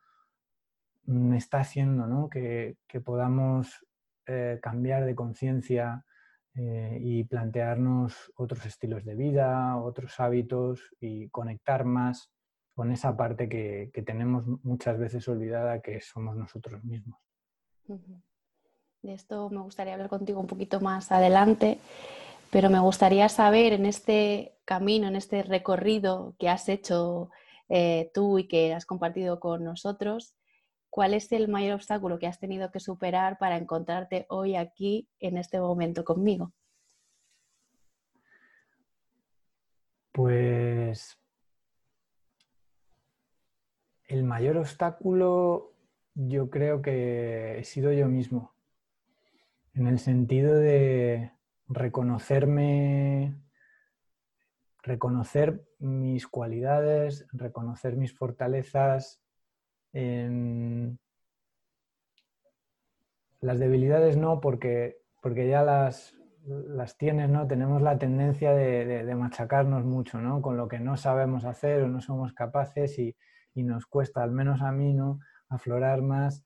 está 1.35 1.61
haciendo 1.61 2.29
que, 2.31 2.77
podamos 3.05 3.85
eh, 4.27 4.59
cambiar 4.63 5.05
de 5.05 5.15
conciencia 5.15 6.05
eh, 6.55 6.99
y 7.01 7.25
plantearnos 7.25 8.33
otros 8.37 8.65
estilos 8.65 9.05
de 9.05 9.15
vida, 9.15 9.77
otros 9.77 10.19
hábitos 10.21 10.81
y 10.99 11.29
conectar 11.29 11.85
más 11.85 12.31
con 12.77 12.93
esa 12.93 13.17
parte 13.17 13.49
que, 13.49 13.91
tenemos 14.05 14.45
muchas 14.63 14.99
veces 14.99 15.27
olvidada 15.29 15.81
que 15.81 15.99
somos 16.03 16.37
nosotros 16.37 16.85
mismos. 16.85 17.19
De 17.87 19.15
esto 19.15 19.49
me 19.49 19.63
gustaría 19.63 19.95
hablar 19.95 20.11
contigo 20.11 20.39
un 20.39 20.47
poquito 20.47 20.79
más 20.81 21.11
adelante, 21.11 21.79
pero 22.51 22.69
me 22.69 22.79
gustaría 22.79 23.31
saber 23.31 23.73
en 23.73 23.87
este 23.87 24.59
camino, 24.67 25.09
en 25.09 25.17
este 25.17 25.43
recorrido 25.43 26.35
que 26.39 26.51
has 26.51 26.69
hecho 26.69 27.31
eh, 27.71 28.11
tú 28.13 28.39
y 28.39 28.47
que 28.47 28.75
has 28.75 28.85
compartido 28.85 29.41
con 29.41 29.65
nosotros, 29.65 30.37
¿cuál 30.91 31.15
es 31.15 31.33
el 31.33 31.49
mayor 31.49 31.77
obstáculo 31.77 32.19
que 32.19 32.27
has 32.27 32.39
tenido 32.39 32.71
que 32.71 32.81
superar 32.81 33.39
para 33.39 33.57
encontrarte 33.57 34.27
hoy 34.29 34.55
aquí 34.55 35.09
en 35.19 35.39
este 35.39 35.59
momento 35.61 36.05
conmigo? 36.05 36.53
Pues 40.13 41.19
el 44.07 44.25
mayor 44.25 44.57
obstáculo 44.57 45.73
yo 46.15 46.49
creo 46.51 46.81
que 46.83 47.59
he 47.59 47.65
sido 47.65 47.93
yo 47.93 48.09
mismo 48.09 48.57
en 49.77 49.87
el 49.87 49.99
sentido 49.99 50.55
de 50.57 51.33
reconocerme, 51.69 53.37
reconocer 54.83 55.67
mis 55.79 56.27
cualidades, 56.27 57.27
reconocer 57.33 57.97
mis 57.97 58.15
fortalezas. 58.15 59.21
las 63.41 63.59
debilidades 63.59 64.17
no, 64.17 64.41
porque, 64.41 64.97
porque 65.21 65.49
ya 65.49 65.63
las, 65.63 66.15
las 66.47 66.97
tienes, 66.97 67.29
¿no? 67.29 67.47
Tenemos 67.47 67.83
la 67.83 67.99
tendencia 67.99 68.53
de, 68.55 69.15
machacarnos 69.15 69.85
mucho, 69.85 70.21
¿no? 70.21 70.41
Con 70.41 70.57
lo 70.57 70.69
que 70.69 70.81
no 70.81 70.97
sabemos 70.97 71.45
hacer 71.45 71.83
o 71.83 71.89
no 71.89 72.01
somos 72.01 72.33
capaces 72.33 72.99
y, 72.99 73.15
y 73.57 73.63
nos 73.63 73.87
cuesta, 73.87 74.23
al 74.23 74.33
menos 74.33 74.61
a 74.61 74.71
mí, 74.71 74.93
¿no? 74.93 75.19
Aflorar 75.49 76.03
más 76.03 76.45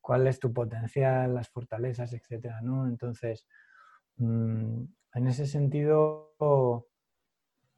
cuál 0.00 0.26
es 0.26 0.38
tu 0.38 0.52
potencial, 0.52 1.34
las 1.34 1.48
fortalezas, 1.48 2.12
etcétera, 2.12 2.60
¿no? 2.60 2.86
Entonces, 2.86 3.46
mm, 4.16 4.82
en 5.14 5.26
ese 5.26 5.46
sentido, 5.46 6.36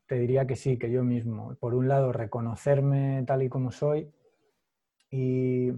te 0.06 0.16
diría 0.16 0.46
que 0.46 0.56
sí, 0.56 0.78
que 0.78 0.90
yo 0.90 1.04
mismo. 1.04 1.54
Por 1.60 1.74
un 1.74 1.88
lado, 1.88 2.12
reconocerme 2.12 3.22
tal 3.24 3.44
y 3.44 3.48
como 3.48 3.70
soy 3.70 4.12
y, 5.10 5.70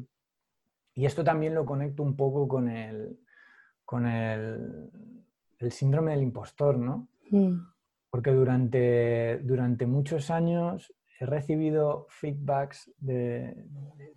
esto 0.95 1.25
también 1.25 1.55
lo 1.55 1.67
conecto 1.67 2.03
un 2.03 2.17
poco 2.17 2.49
con 2.49 2.69
el, 2.69 3.19
con 3.85 4.07
el, 4.07 4.91
síndrome 5.71 6.13
del 6.13 6.23
impostor, 6.23 6.79
¿no? 6.79 7.09
Porque 8.11 8.31
durante, 8.31 9.39
durante 9.43 9.87
muchos 9.87 10.31
años 10.31 10.95
he 11.19 11.27
recibido 11.27 12.07
feedbacks 12.09 12.91
de, 12.99 13.55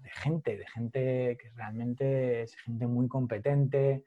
gente, 0.03 0.57
de 0.57 0.67
gente 0.67 1.37
que 1.39 1.49
realmente 1.55 2.41
es 2.43 2.55
gente 2.55 2.87
muy 2.87 3.07
competente, 3.07 4.03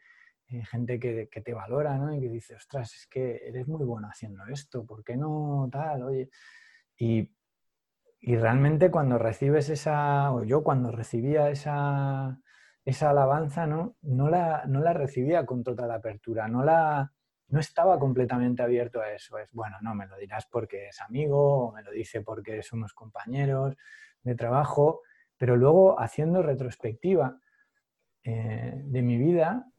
eh, 0.48 0.64
gente 0.64 0.98
que, 0.98 1.26
te 1.26 1.54
valora, 1.54 1.96
¿no? 1.96 2.14
Y 2.14 2.20
que 2.20 2.28
dice, 2.28 2.56
ostras, 2.56 2.92
es 2.94 3.06
que 3.06 3.42
eres 3.46 3.68
muy 3.68 3.84
bueno 3.84 4.08
haciendo 4.08 4.44
esto, 4.46 4.84
¿por 4.84 5.04
qué 5.04 5.16
no 5.16 5.68
tal? 5.70 6.02
Oye, 6.02 6.30
y, 6.98 7.30
realmente 8.22 8.90
cuando 8.90 9.18
recibes 9.18 9.70
esa, 9.70 10.32
o 10.32 10.44
yo 10.44 10.62
cuando 10.62 10.90
recibía 10.90 11.50
esa, 11.50 12.38
esa 12.84 13.10
alabanza, 13.10 13.66
¿no? 13.66 13.96
La, 14.02 14.64
no 14.66 14.80
la 14.80 14.92
recibía 14.92 15.46
con 15.46 15.62
total 15.64 15.90
apertura, 15.92 16.48
no 16.48 16.64
la 16.64 17.12
no 17.50 17.60
estaba 17.60 17.98
completamente 17.98 18.62
abierto 18.62 19.00
a 19.00 19.12
eso. 19.12 19.38
Es, 19.38 19.50
bueno, 19.52 19.76
no, 19.82 19.94
me 19.94 20.06
lo 20.06 20.16
dirás 20.16 20.46
porque 20.46 20.88
es 20.88 21.00
amigo, 21.00 21.66
o 21.66 21.72
me 21.72 21.82
lo 21.82 21.90
dice 21.90 22.22
porque 22.22 22.62
somos 22.62 22.92
compañeros 22.94 23.76
de 24.22 24.34
trabajo, 24.34 25.02
pero 25.36 25.56
luego 25.56 26.00
haciendo 26.00 26.42
retrospectiva 26.42 27.40
eh, 28.22 28.72
de 28.84 29.02
mi 29.02 29.18
vida, 29.18 29.70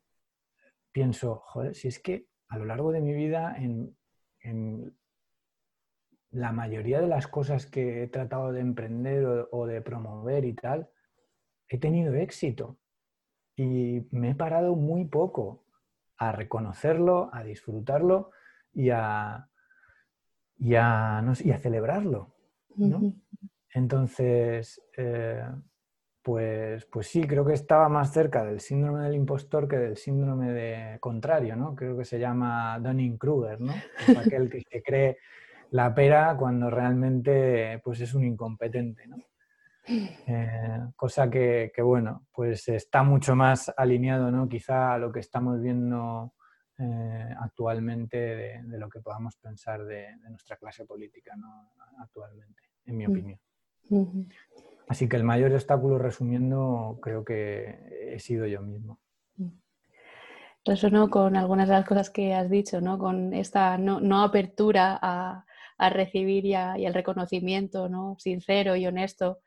pienso, 0.91 1.43
joder, 1.45 1.75
si 1.75 1.87
es 1.87 1.99
que 1.99 2.27
a 2.49 2.57
lo 2.57 2.65
largo 2.65 2.91
de 2.91 3.01
mi 3.01 3.13
vida, 3.13 3.55
en, 3.57 3.95
la 6.31 6.51
mayoría 6.51 7.01
de 7.01 7.07
las 7.07 7.27
cosas 7.27 7.65
que 7.65 8.03
he 8.03 8.07
tratado 8.07 8.53
de 8.53 8.61
emprender 8.61 9.47
o 9.51 9.67
de 9.67 9.81
promover 9.81 10.45
y 10.45 10.53
tal, 10.53 10.89
he 11.67 11.77
tenido 11.77 12.15
éxito. 12.15 12.79
Y 13.55 14.07
me 14.11 14.31
he 14.31 14.35
parado 14.35 14.75
muy 14.75 15.05
poco 15.05 15.65
a 16.21 16.31
reconocerlo, 16.31 17.31
a 17.33 17.43
disfrutarlo 17.43 18.29
y 18.75 18.91
a, 18.91 19.49
y 20.59 20.75
a, 20.75 21.23
celebrarlo. 21.59 22.35
Entonces, 23.73 24.79
eh, 24.95 25.43
pues, 26.21 26.85
pues 26.85 27.07
sí, 27.07 27.23
creo 27.23 27.43
que 27.43 27.53
estaba 27.53 27.89
más 27.89 28.13
cerca 28.13 28.45
del 28.45 28.59
síndrome 28.59 29.03
del 29.03 29.15
impostor 29.15 29.67
que 29.67 29.77
del 29.77 29.97
síndrome 29.97 30.51
de 30.51 30.99
contrario, 30.99 31.55
¿no? 31.55 31.73
Creo 31.73 31.97
que 31.97 32.05
se 32.05 32.19
llama 32.19 32.77
Dunning-Kruger, 32.77 33.59
¿no? 33.59 33.73
Es 34.07 34.15
aquel 34.15 34.47
que 34.47 34.61
se 34.61 34.83
cree 34.83 35.17
la 35.71 35.95
pera 35.95 36.37
cuando 36.37 36.69
realmente 36.69 37.81
pues 37.83 37.99
es 37.99 38.13
un 38.13 38.25
incompetente, 38.25 39.07
¿no? 39.07 39.17
Eh, 39.87 40.79
cosa 40.95 41.29
que, 41.29 41.71
bueno, 41.81 42.27
pues 42.31 42.67
está 42.69 43.03
mucho 43.03 43.35
más 43.35 43.73
alineado, 43.75 44.31
¿no? 44.31 44.47
Quizá 44.47 44.93
a 44.93 44.97
lo 44.97 45.11
que 45.11 45.19
estamos 45.19 45.61
viendo 45.61 46.33
eh, 46.77 47.35
actualmente 47.39 48.17
de, 48.17 48.77
lo 48.77 48.89
que 48.89 48.99
podamos 48.99 49.35
pensar 49.37 49.83
de, 49.85 50.15
nuestra 50.29 50.57
clase 50.57 50.85
política 50.85 51.33
actualmente, 51.99 52.61
en 52.85 52.97
mi 52.97 53.07
mm. 53.07 53.11
opinión. 53.11 53.39
Así 54.87 55.07
que 55.07 55.17
el 55.17 55.23
mayor 55.23 55.51
obstáculo, 55.53 55.97
resumiendo, 55.97 56.99
creo 57.01 57.23
que 57.23 58.13
he 58.13 58.19
sido 58.19 58.45
yo 58.45 58.61
mismo. 58.61 58.99
Mm. 59.37 59.49
Resueno 60.65 61.09
con 61.09 61.35
algunas 61.35 61.67
de 61.67 61.73
las 61.73 61.87
cosas 61.87 62.09
que 62.09 62.33
has 62.35 62.49
dicho, 62.49 62.81
¿no? 62.81 62.99
Con 62.99 63.33
esta 63.33 63.77
no, 63.77 64.21
apertura 64.21 64.99
a, 65.01 65.45
al 65.77 65.91
recibir 65.91 66.45
y, 66.45 66.53
el 66.53 66.93
reconocimiento 66.93 67.89
¿no? 67.89 68.15
sincero 68.19 68.75
y 68.75 68.85
honesto 68.85 69.39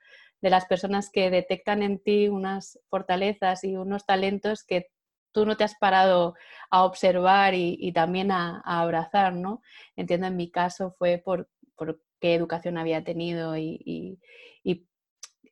de 0.44 0.50
las 0.50 0.66
personas 0.66 1.08
que 1.10 1.30
detectan 1.30 1.82
en 1.82 1.98
ti 1.98 2.28
unas 2.28 2.78
fortalezas 2.90 3.64
y 3.64 3.76
unos 3.76 4.04
talentos 4.04 4.62
que 4.62 4.90
tú 5.32 5.46
no 5.46 5.56
te 5.56 5.64
has 5.64 5.74
parado 5.74 6.34
a 6.68 6.84
observar 6.84 7.54
y, 7.54 7.90
también 7.92 8.30
a, 8.30 8.60
abrazar, 8.60 9.32
¿no? 9.32 9.62
Entiendo 9.96 10.26
en 10.26 10.36
mi 10.36 10.50
caso 10.50 10.94
fue 10.98 11.16
por, 11.16 11.48
qué 12.20 12.34
educación 12.34 12.76
había 12.76 13.02
tenido 13.02 13.56
y, 13.56 14.20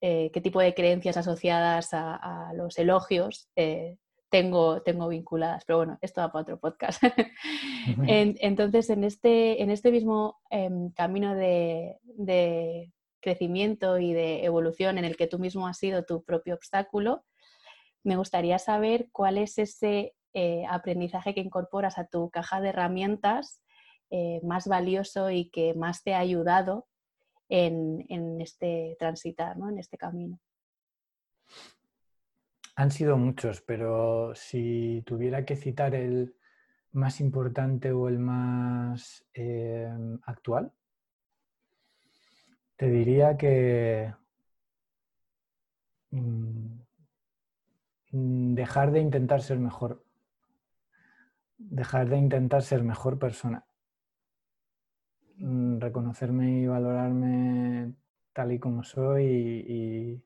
eh, 0.03 0.31
qué 0.31 0.41
tipo 0.43 0.61
de 0.61 0.75
creencias 0.75 1.17
asociadas 1.17 1.95
a, 1.95 2.53
los 2.55 2.77
elogios 2.77 3.49
eh, 3.57 3.97
tengo, 4.29 4.83
tengo 4.83 5.09
vinculadas. 5.09 5.65
Pero 5.65 5.79
bueno, 5.79 5.99
esto 6.03 6.21
va 6.21 6.31
para 6.31 6.43
otro 6.43 6.61
podcast. 6.61 7.03
entonces, 8.07 8.91
en 8.91 9.05
este, 9.05 9.63
en 9.63 9.71
este 9.71 9.91
mismo 9.91 10.39
em, 10.51 10.91
camino 10.91 11.35
de, 11.35 11.97
crecimiento 13.23 13.99
y 13.99 14.13
de 14.13 14.45
evolución 14.45 14.99
en 14.99 15.07
el 15.07 15.17
que 15.17 15.27
tú 15.27 15.39
mismo 15.39 15.67
has 15.67 15.79
sido 15.79 16.05
tu 16.05 16.23
propio 16.23 16.55
obstáculo, 16.55 17.25
me 18.05 18.17
gustaría 18.17 18.59
saber 18.59 19.09
cuál 19.13 19.39
es 19.39 19.59
ese 19.59 20.15
eh, 20.35 20.65
aprendizaje 20.69 21.35
que 21.35 21.41
incorporas 21.41 21.99
a 21.99 22.07
tu 22.07 22.31
caja 22.31 22.61
de 22.61 22.71
herramientas 22.71 23.63
eh, 24.11 24.41
más 24.43 24.67
valioso 24.67 25.31
y 25.31 25.49
que 25.51 25.73
más 25.75 26.03
te 26.03 26.15
ha 26.15 26.19
ayudado 26.19 26.87
en, 27.49 28.41
este 28.41 28.97
transitar, 28.99 29.57
¿no? 29.57 29.69
en 29.69 29.79
este 29.79 29.99
camino. 29.99 30.41
Han 32.77 32.91
sido 32.91 33.17
muchos, 33.17 33.61
pero 33.61 34.35
si 34.35 35.03
tuviera 35.07 35.45
que 35.45 35.57
citar 35.57 35.95
el 35.95 36.35
más 36.93 37.21
importante 37.21 37.93
o 37.93 38.09
el 38.09 38.19
más 38.19 39.27
eh, 39.35 39.91
actual, 40.25 40.73
te 42.83 42.91
diría 42.91 43.37
que 43.37 44.13
mm, 46.11 46.81
dejar 48.57 48.91
de 48.91 48.99
intentar 48.99 49.41
ser 49.41 49.61
mejor. 49.61 50.05
Dejar 51.59 52.09
de 52.09 52.17
intentar 52.19 52.63
ser 52.63 52.83
mejor 52.83 53.21
persona. 53.21 53.65
Mm, 55.37 55.79
reconocerme 55.79 56.63
y 56.63 56.67
valorarme 56.67 57.95
tal 58.33 58.51
y 58.51 58.59
como 58.59 58.83
soy 58.83 60.25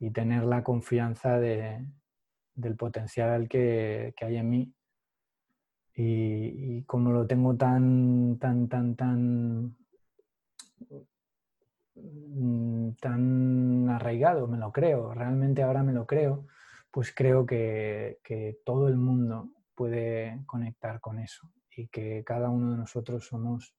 y, 0.00 0.10
tener 0.12 0.44
la 0.44 0.64
confianza 0.64 1.38
del 1.38 2.76
potencial 2.78 3.50
que, 3.50 4.14
que, 4.16 4.24
hay 4.24 4.36
en 4.38 4.48
mí. 4.48 4.74
Y, 5.94 6.78
y 6.78 6.82
como 6.84 7.12
lo 7.12 7.26
tengo 7.26 7.54
tan, 7.54 8.38
tan, 8.38 8.66
tan, 8.66 8.96
tan 8.96 9.76
tan 13.00 13.88
arraigado, 13.88 14.46
me 14.48 14.58
lo 14.58 14.72
creo, 14.72 15.14
realmente 15.14 15.62
ahora 15.62 15.82
me 15.82 15.92
lo 15.92 16.06
creo, 16.06 16.46
pues 16.90 17.12
creo 17.14 17.46
que, 17.46 18.18
todo 18.64 18.88
el 18.88 18.96
mundo 18.96 19.50
puede 19.74 20.42
conectar 20.46 21.00
con 21.00 21.18
eso 21.18 21.52
y 21.70 21.88
que 21.88 22.24
cada 22.24 22.48
uno 22.48 22.72
de 22.72 22.78
nosotros 22.78 23.26
somos 23.26 23.74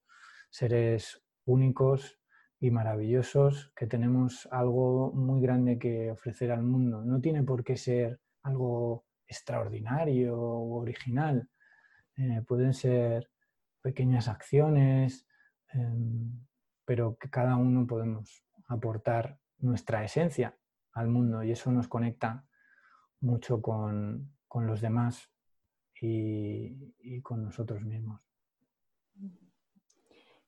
seres 0.50 1.24
únicos 1.46 2.20
y 2.60 2.72
maravillosos, 2.72 3.72
que 3.76 3.88
tenemos 3.88 4.48
algo 4.52 5.12
muy 5.14 5.42
grande 5.42 5.78
que 5.78 6.12
ofrecer 6.12 6.52
al 6.52 6.64
mundo. 6.64 7.04
No 7.04 7.20
tiene 7.22 7.44
por 7.44 7.64
qué 7.64 7.78
ser 7.78 8.20
algo 8.44 9.06
extraordinario 9.28 10.40
o 10.40 10.80
original. 10.80 11.50
Eh, 12.16 12.42
pueden 12.48 12.74
ser 12.74 13.30
pequeñas 13.82 14.28
acciones, 14.28 15.28
em, 15.74 16.48
pero 16.88 17.18
que 17.18 17.30
cada 17.30 17.58
uno 17.58 17.86
podemos 17.86 18.46
aportar 18.70 19.38
nuestra 19.58 20.06
esencia 20.06 20.58
al 20.94 21.10
mundo 21.10 21.44
y 21.44 21.52
eso 21.52 21.70
nos 21.70 21.90
conecta 21.90 22.46
mucho 23.20 23.62
con, 23.62 24.32
los 24.56 24.80
demás 24.80 25.30
y, 26.02 27.22
con 27.24 27.44
nosotros 27.44 27.84
mismos. 27.84 28.22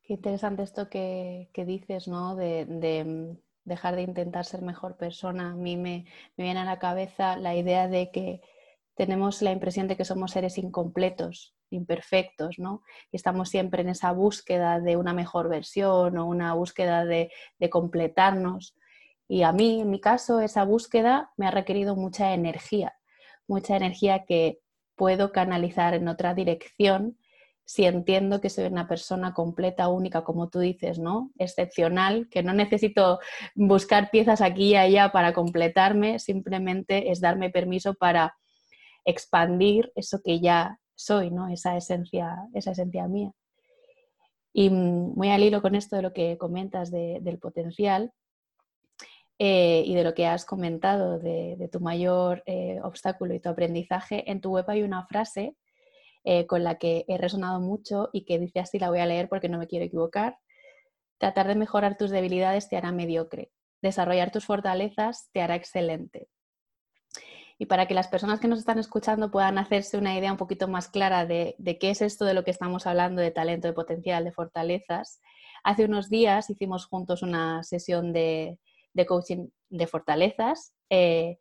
Qué 0.02 0.14
interesante 0.14 0.64
esto 0.64 0.90
que, 0.90 1.50
dices, 1.68 2.08
¿no? 2.08 2.38
De, 2.38 3.04
mm, 3.04 3.38
dejar 3.66 3.98
de 3.98 4.04
intentar 4.04 4.46
ser 4.46 4.62
mejor 4.62 4.96
persona. 4.96 5.52
A 5.52 5.56
mí 5.56 5.76
me, 5.76 6.06
me 6.38 6.46
viene 6.46 6.62
a 6.62 6.66
la 6.66 6.80
cabeza 6.80 7.36
la 7.36 7.54
idea 7.54 7.90
de 7.90 8.12
que 8.12 8.42
tenemos 8.96 9.42
la 9.42 9.52
impresión 9.52 9.90
de 9.90 9.98
que 9.98 10.06
somos 10.06 10.32
seres 10.32 10.58
incompletos 10.58 11.59
imperfectos, 11.70 12.60
¿no? 12.60 12.82
Y 13.12 13.18
estamos 13.18 13.50
siempre 13.50 13.82
en 13.82 13.90
esa 13.90 14.12
búsqueda 14.12 14.80
de 14.80 14.98
una 14.98 15.14
mejor 15.14 15.50
versión 15.50 16.18
o 16.18 16.26
una 16.26 16.54
búsqueda 16.54 17.06
de, 17.06 17.32
completarnos. 17.70 18.76
Y 19.28 19.44
a 19.44 19.52
mí, 19.52 19.82
en 19.82 19.90
mi 19.90 20.02
caso, 20.02 20.42
esa 20.42 20.64
búsqueda 20.64 21.32
me 21.38 21.48
ha 21.48 21.52
requerido 21.52 21.96
mucha 21.96 22.34
energía, 22.34 22.94
mucha 23.48 23.78
energía 23.78 24.26
que 24.26 24.60
puedo 24.96 25.32
canalizar 25.32 25.94
en 25.94 26.08
otra 26.08 26.34
dirección 26.34 27.18
si 27.70 27.86
entiendo 27.86 28.42
que 28.42 28.50
soy 28.50 28.66
una 28.66 28.88
persona 28.88 29.36
completa, 29.36 29.90
única, 29.90 30.24
como 30.24 30.50
tú 30.50 30.58
dices, 30.60 30.98
¿no? 30.98 31.32
Excepcional, 31.38 32.28
que 32.28 32.42
no 32.42 32.52
necesito 32.52 33.20
buscar 33.54 34.10
piezas 34.10 34.42
aquí 34.42 34.70
y 34.70 34.76
allá 34.76 35.12
para 35.12 35.34
completarme, 35.34 36.18
simplemente 36.18 37.12
es 37.12 37.22
darme 37.22 37.52
permiso 37.52 37.94
para 37.94 38.36
expandir 39.06 39.92
eso 39.94 40.20
que 40.24 40.40
ya 40.40 40.80
soy, 41.00 41.32
¿no? 41.32 41.48
Esa 41.48 41.78
esencia, 41.78 42.36
esa 42.54 42.72
esencia 42.72 43.08
mía. 43.08 43.32
Y 44.52 44.70
mm, 44.70 45.14
muy 45.16 45.30
al 45.30 45.44
hilo 45.44 45.62
con 45.62 45.76
esto 45.76 45.96
de 45.96 46.02
lo 46.02 46.12
que 46.12 46.38
comentas 46.38 46.92
del 46.92 47.40
potencial 47.40 48.12
eh, 49.38 49.84
y 49.86 49.96
de 49.96 50.04
lo 50.04 50.14
que 50.14 50.28
has 50.28 50.44
comentado 50.44 51.18
de, 51.18 51.70
tu 51.72 51.80
mayor 51.80 52.44
eh, 52.46 52.80
obstáculo 52.84 53.34
y 53.34 53.40
tu 53.40 53.48
aprendizaje, 53.48 54.30
en 54.30 54.42
tu 54.42 54.52
web 54.52 54.66
hay 54.68 54.84
una 54.84 55.06
frase 55.06 55.56
eh, 56.26 56.46
con 56.46 56.66
la 56.66 56.78
que 56.78 57.06
he 57.08 57.18
resonado 57.18 57.62
mucho 57.62 58.10
y 58.12 58.26
que 58.26 58.38
dice 58.38 58.60
así, 58.60 58.78
la 58.78 58.90
voy 58.90 59.00
a 59.00 59.06
leer 59.06 59.30
porque 59.30 59.48
no 59.48 59.58
me 59.58 59.68
quiero 59.68 59.86
equivocar. 59.86 60.38
Tratar 61.18 61.48
de 61.48 61.56
mejorar 61.56 61.98
tus 61.98 62.12
debilidades 62.12 62.68
te 62.68 62.76
hará 62.76 62.92
mediocre. 62.92 63.52
Desarrollar 63.82 64.32
tus 64.32 64.46
fortalezas 64.46 65.30
te 65.32 65.42
hará 65.42 65.56
excelente. 65.56 66.28
Y 67.62 67.66
para 67.66 67.88
que 67.88 67.94
las 67.94 68.08
personas 68.08 68.40
que 68.40 68.48
nos 68.48 68.60
están 68.60 68.80
escuchando 68.80 69.32
puedan 69.32 69.58
hacerse 69.58 69.98
una 69.98 70.18
idea 70.18 70.32
un 70.32 70.38
poquito 70.38 70.70
más 70.70 70.88
clara 70.88 71.26
de, 71.26 71.56
qué 71.80 71.90
es 71.90 72.02
esto 72.02 72.24
de 72.24 72.34
lo 72.34 72.46
que 72.46 72.52
estamos 72.52 72.88
hablando, 72.88 73.22
de 73.22 73.32
talento, 73.32 73.68
de 73.68 73.74
potencial, 73.74 74.24
de 74.24 74.32
fortalezas, 74.32 75.20
hace 75.66 75.84
unos 75.84 76.10
días 76.10 76.50
hicimos 76.50 76.86
juntos 76.86 77.22
una 77.22 77.62
sesión 77.64 78.14
de, 78.14 78.58
coaching 79.06 79.50
de 79.70 79.88
fortalezas 79.88 80.74
eh, 80.90 81.38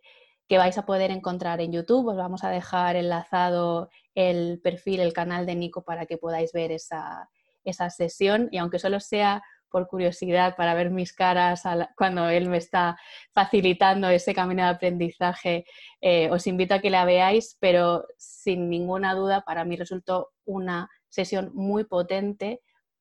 que 0.49 0.59
vais 0.59 0.77
a 0.77 0.87
poder 0.87 1.13
encontrar 1.13 1.61
en 1.61 1.73
YouTube. 1.73 2.09
Os 2.09 2.17
vamos 2.17 2.43
a 2.43 2.51
dejar 2.51 2.97
enlazado 2.97 3.89
el 4.17 4.61
perfil, 4.61 4.99
el 4.99 5.13
canal 5.13 5.47
de 5.47 5.55
Nico 5.55 5.85
para 5.85 6.07
que 6.07 6.19
podáis 6.19 6.53
ver 6.53 6.73
esa, 6.73 7.31
esa 7.65 7.91
sesión. 7.91 8.49
Y 8.51 8.59
aunque 8.59 8.81
solo 8.81 8.99
sea 8.99 9.41
por 9.71 9.87
curiosidad 9.89 10.57
para 10.57 10.75
ver 10.75 10.91
mis 10.91 11.13
caras 11.13 11.63
cuando 11.97 12.29
él 12.29 12.49
me 12.49 12.59
está 12.59 12.97
facilitando 13.33 14.09
ese 14.09 14.35
camino 14.35 14.63
de 14.63 14.69
aprendizaje, 14.71 15.65
eh, 16.01 16.31
os 16.31 16.47
invito 16.47 16.75
a 16.75 16.81
que 16.81 16.91
la 16.91 17.05
veáis, 17.05 17.57
pero 17.61 18.05
sin 18.17 18.69
ninguna 18.71 19.15
duda 19.15 19.43
para 19.43 19.65
mí 19.65 19.77
resultó 19.77 20.31
una 20.45 20.89
sesión 21.09 21.51
muy 21.55 21.85
potente 21.85 22.61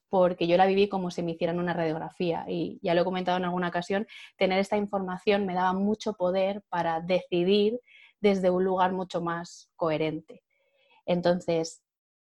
porque 0.10 0.47
yo 0.47 0.58
la 0.58 0.65
viví 0.65 0.88
como 0.88 1.12
si 1.12 1.21
me 1.21 1.32
hicieran 1.32 1.60
una 1.60 1.73
radiografía 1.73 2.45
y 2.47 2.80
ya 2.82 2.93
lo 2.93 3.01
he 3.01 3.06
comentado 3.06 3.38
en 3.38 3.45
alguna 3.45 3.67
ocasión, 3.67 4.08
tener 4.38 4.60
esta 4.60 4.77
información 4.77 5.45
me 5.45 5.53
daba 5.53 5.73
mucho 5.73 6.13
poder 6.13 6.63
para 6.69 7.01
decidir 7.01 7.80
desde 8.21 8.49
un 8.49 8.63
lugar 8.63 8.93
mucho 8.93 9.21
más 9.21 9.69
coherente. 9.75 10.43
Entonces, 11.06 11.84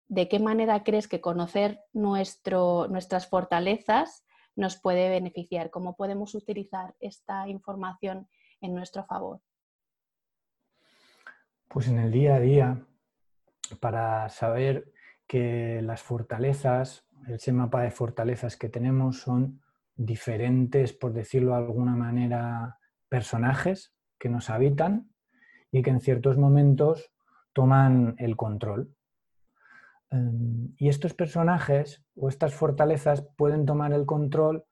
¿de 0.08 0.28
qué 0.28 0.38
manera 0.38 0.84
crees 0.84 1.08
que 1.08 1.20
conocer 1.20 1.80
nuestro, 1.92 2.88
nuestras 2.88 3.28
fortalezas 3.28 4.24
nos 4.56 4.76
puede 4.76 5.08
beneficiar, 5.08 5.70
cómo 5.70 5.96
podemos 5.96 6.34
utilizar 6.34 6.94
esta 6.98 7.48
información 7.48 8.28
en 8.60 8.74
nuestro 8.74 9.04
favor. 9.04 9.40
Pues 11.68 11.88
en 11.88 11.98
el 11.98 12.10
día 12.10 12.36
a 12.36 12.40
día, 12.40 12.86
para 13.80 14.28
saber 14.30 14.92
que 15.26 15.82
las 15.82 16.02
fortalezas, 16.02 17.06
ese 17.28 17.52
mapa 17.52 17.82
de 17.82 17.90
fortalezas 17.90 18.56
que 18.56 18.68
tenemos 18.68 19.20
son 19.20 19.62
diferentes, 19.94 20.92
por 20.92 21.12
decirlo 21.12 21.52
de 21.52 21.58
alguna 21.58 21.96
manera, 21.96 22.78
personajes 23.08 23.94
que 24.18 24.28
nos 24.28 24.50
habitan 24.50 25.10
y 25.70 25.82
que 25.82 25.90
en 25.90 26.00
ciertos 26.00 26.38
momentos 26.38 27.12
toman 27.52 28.14
el 28.18 28.36
control. 28.36 28.95
Em, 30.10 30.74
y 30.78 30.88
estos 30.88 31.14
personajes 31.14 32.04
o 32.14 32.28
estas 32.28 32.54
fortalezas 32.54 33.26
pueden 33.36 33.66
tomar 33.66 33.92
el 33.92 34.06
control 34.06 34.64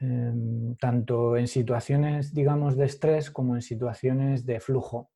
em, 0.00 0.76
tanto 0.76 1.36
en 1.36 1.46
situaciones, 1.46 2.34
digamos, 2.34 2.76
de 2.76 2.84
estrés 2.84 3.30
como 3.30 3.54
en 3.54 3.62
situaciones 3.62 4.44
de 4.44 4.60
flujo. 4.60 5.10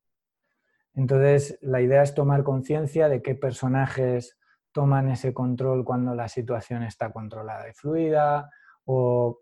Entonces, 0.94 1.58
la 1.60 1.80
idea 1.80 2.02
es 2.02 2.14
tomar 2.14 2.44
conciencia 2.44 3.08
de 3.08 3.22
qué 3.22 3.34
personajes 3.34 4.38
toman 4.72 5.10
ese 5.10 5.34
control 5.34 5.84
cuando 5.84 6.14
la 6.14 6.28
situación 6.28 6.82
está 6.82 7.12
controlada 7.12 7.68
y 7.68 7.72
fluida, 7.72 8.50
o, 8.84 9.40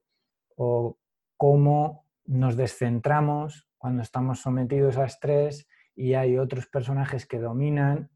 cómo 1.37 2.05
nos 2.25 2.57
descentramos 2.57 3.69
cuando 3.79 4.03
estamos 4.03 4.41
sometidos 4.41 4.99
a 4.99 5.05
estrés 5.05 5.69
y 5.95 6.15
hay 6.15 6.37
otros 6.37 6.67
personajes 6.67 7.27
que 7.27 7.39
dominan 7.39 8.11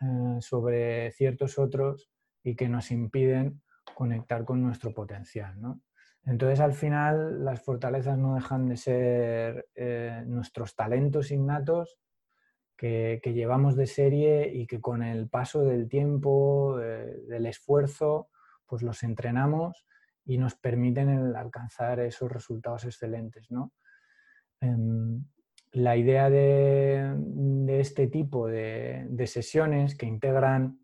eh, 0.00 0.38
sobre 0.40 1.10
ciertos 1.12 1.58
otros 1.58 2.10
y 2.42 2.56
que 2.56 2.68
nos 2.68 2.90
impiden 2.90 3.62
conectar 3.94 4.44
con 4.44 4.62
nuestro 4.62 4.94
potencial. 4.94 5.56
Entonces, 6.24 6.60
al 6.60 6.72
final, 6.72 7.44
las 7.44 7.62
fortalezas 7.62 8.18
no 8.18 8.34
dejan 8.34 8.66
de 8.66 8.76
ser 8.76 9.68
eh, 9.74 10.22
nuestros 10.26 10.74
talentos 10.74 11.30
innatos 11.30 11.98
que, 12.76 13.20
llevamos 13.22 13.76
de 13.76 13.86
serie 13.86 14.50
y 14.54 14.66
que 14.66 14.80
con 14.80 15.02
el 15.02 15.28
paso 15.28 15.64
del 15.64 15.88
tiempo, 15.88 16.80
eh, 16.80 17.20
del 17.28 17.44
esfuerzo, 17.46 18.30
pues 18.66 18.82
los 18.82 19.02
entrenamos 19.02 19.86
y 20.24 20.38
nos 20.38 20.54
permiten 20.54 21.36
alcanzar 21.36 22.00
esos 22.00 22.32
resultados 22.32 22.84
excelentes. 22.84 23.48
Em, 24.62 25.24
la 25.72 25.96
idea 25.96 26.30
de, 26.30 27.80
este 27.80 28.08
tipo 28.08 28.46
de, 28.48 29.08
sesiones 29.26 29.94
que 29.96 30.06
integran 30.06 30.80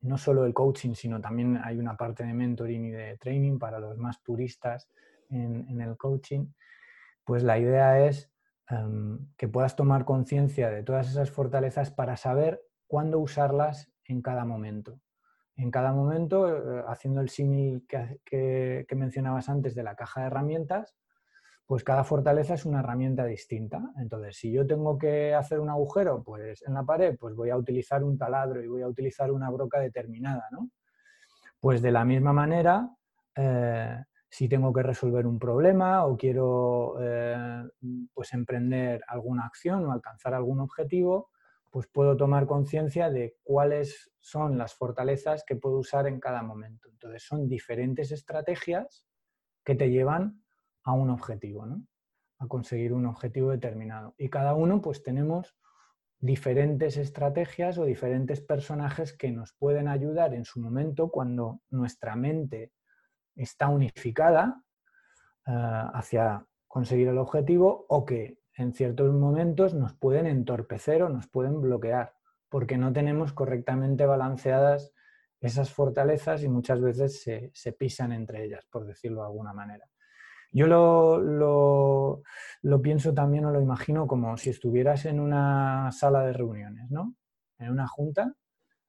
no 0.00 0.18
solo 0.18 0.44
el 0.44 0.52
coaching, 0.52 0.94
sino 0.94 1.20
también 1.20 1.58
hay 1.62 1.78
una 1.78 1.96
parte 1.96 2.24
de 2.24 2.34
mentoring 2.34 2.86
y 2.86 2.90
de 2.90 3.16
training 3.18 3.58
para 3.58 3.78
los 3.78 3.96
más 3.96 4.18
puristas 4.18 4.88
en 5.30 5.80
el 5.80 5.96
coaching, 5.96 6.46
pues 7.24 7.42
la 7.42 7.58
idea 7.58 8.06
es 8.06 8.32
Em, 8.72 9.18
que 9.36 9.48
puedas 9.48 9.76
tomar 9.76 10.04
conciencia 10.04 10.70
de 10.70 10.82
todas 10.82 11.08
esas 11.08 11.30
fortalezas 11.30 11.90
para 11.90 12.16
saber 12.16 12.62
cuándo 12.86 13.18
usarlas 13.18 13.92
en 14.04 14.22
cada 14.22 14.44
momento. 14.44 15.00
En 15.56 15.70
cada 15.70 15.92
momento, 15.92 16.48
eh, 16.48 16.84
haciendo 16.88 17.20
el 17.20 17.28
símil 17.28 17.84
que, 17.86 18.86
mencionabas 18.96 19.48
antes 19.50 19.74
de 19.74 19.82
la 19.82 19.94
caja 19.94 20.22
de 20.22 20.28
herramientas, 20.28 20.96
pues 21.66 21.84
cada 21.84 22.04
fortaleza 22.04 22.54
es 22.54 22.64
una 22.66 22.80
herramienta 22.80 23.24
distinta. 23.24 23.92
Entonces, 23.96 24.36
si 24.36 24.52
yo 24.52 24.66
tengo 24.66 24.98
que 24.98 25.34
hacer 25.34 25.60
un 25.60 25.70
agujero 25.70 26.22
pues 26.22 26.62
en 26.66 26.74
la 26.74 26.84
pared, 26.84 27.16
pues 27.18 27.34
voy 27.34 27.50
a 27.50 27.56
utilizar 27.56 28.04
un 28.04 28.18
taladro 28.18 28.62
y 28.62 28.68
voy 28.68 28.82
a 28.82 28.88
utilizar 28.88 29.30
una 29.30 29.50
broca 29.50 29.80
determinada. 29.80 30.48
Pues 31.60 31.80
de 31.80 31.92
la 31.92 32.04
misma 32.04 32.32
manera, 32.32 32.90
eh, 33.36 33.96
si 34.28 34.48
tengo 34.48 34.72
que 34.72 34.82
resolver 34.82 35.26
un 35.26 35.38
problema 35.38 36.04
o 36.06 36.16
quiero 36.16 36.96
eh, 37.00 37.62
pues 38.12 38.32
emprender 38.32 39.02
alguna 39.06 39.46
acción 39.46 39.86
o 39.86 39.92
alcanzar 39.92 40.34
algún 40.34 40.60
objetivo, 40.60 41.30
pues 41.70 41.86
puedo 41.86 42.16
tomar 42.16 42.46
conciencia 42.46 43.08
de 43.08 43.36
cuáles 43.42 44.12
son 44.20 44.58
las 44.58 44.74
fortalezas 44.74 45.44
que 45.46 45.56
puedo 45.56 45.78
usar 45.78 46.06
en 46.06 46.20
cada 46.20 46.42
momento. 46.42 46.88
Entonces 46.90 47.22
son 47.22 47.48
diferentes 47.48 48.12
estrategias 48.12 49.06
que 49.64 49.74
te 49.74 49.90
llevan 49.90 50.41
a 50.84 50.92
un 50.92 51.10
objetivo, 51.10 51.66
¿no? 51.66 51.82
a 52.38 52.48
conseguir 52.48 52.92
un 52.92 53.06
objetivo 53.06 53.50
determinado. 53.50 54.14
Y 54.18 54.28
cada 54.28 54.54
uno 54.54 54.80
pues 54.80 55.02
tenemos 55.02 55.56
diferentes 56.18 56.96
estrategias 56.96 57.78
o 57.78 57.84
diferentes 57.84 58.40
personajes 58.40 59.16
que 59.16 59.30
nos 59.30 59.52
pueden 59.52 59.88
ayudar 59.88 60.34
en 60.34 60.44
su 60.44 60.60
momento 60.60 61.10
cuando 61.10 61.60
nuestra 61.70 62.16
mente 62.16 62.72
está 63.34 63.68
unificada 63.68 64.62
eh, 65.46 65.52
hacia 65.94 66.46
conseguir 66.68 67.08
el 67.08 67.18
objetivo 67.18 67.86
o 67.88 68.04
que 68.04 68.38
en 68.56 68.72
ciertos 68.72 69.12
momentos 69.12 69.74
nos 69.74 69.94
pueden 69.94 70.26
entorpecer 70.26 71.02
o 71.02 71.08
nos 71.08 71.28
pueden 71.28 71.60
bloquear 71.60 72.14
porque 72.48 72.76
no 72.76 72.92
tenemos 72.92 73.32
correctamente 73.32 74.04
balanceadas 74.04 74.92
esas 75.40 75.72
fortalezas 75.72 76.42
y 76.42 76.48
muchas 76.48 76.80
veces 76.80 77.22
se, 77.22 77.72
pisan 77.72 78.12
entre 78.12 78.44
ellas, 78.44 78.64
por 78.70 78.84
decirlo 78.84 79.22
de 79.22 79.26
alguna 79.26 79.52
manera. 79.52 79.88
Yo 80.52 80.66
lo, 80.66 82.22
lo, 82.62 82.82
pienso 82.82 83.14
también 83.14 83.46
o 83.46 83.50
lo 83.50 83.60
imagino 83.60 84.06
como 84.06 84.36
si 84.36 84.50
estuvieras 84.50 85.06
en 85.06 85.18
una 85.18 85.90
sala 85.92 86.24
de 86.24 86.34
reuniones, 86.34 86.90
¿no? 86.90 87.14
En 87.58 87.70
una 87.70 87.88
junta 87.88 88.34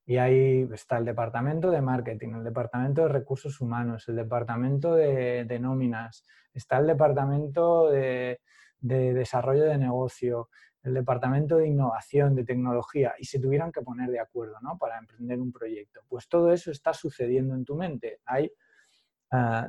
y 0.05 0.17
ahí 0.17 0.67
está 0.73 0.97
el 0.97 1.05
departamento 1.05 1.71
de 1.71 1.81
marketing, 1.81 2.33
el 2.35 2.43
departamento 2.43 3.03
de 3.03 3.07
recursos 3.07 3.61
humanos, 3.61 4.07
el 4.09 4.17
departamento 4.17 4.95
de, 4.95 5.57
nóminas, 5.61 6.25
está 6.53 6.79
el 6.79 6.87
departamento 6.87 7.89
de, 7.89 8.41
desarrollo 8.81 9.63
de 9.63 9.77
negocio, 9.77 10.49
el 10.83 10.93
departamento 10.93 11.55
de 11.55 11.67
innovación, 11.67 12.35
de 12.35 12.43
tecnología, 12.43 13.13
y 13.17 13.23
se 13.23 13.39
tuvieran 13.39 13.71
que 13.71 13.81
poner 13.81 14.09
de 14.09 14.19
acuerdo 14.19 14.55
¿no? 14.61 14.77
para 14.77 14.97
emprender 14.97 15.39
un 15.39 15.53
proyecto. 15.53 16.01
Pues 16.09 16.27
todo 16.27 16.51
eso 16.51 16.71
está 16.71 16.93
sucediendo 16.93 17.55
en 17.55 17.63
tu 17.63 17.75
mente. 17.75 18.19
Hay 18.25 18.51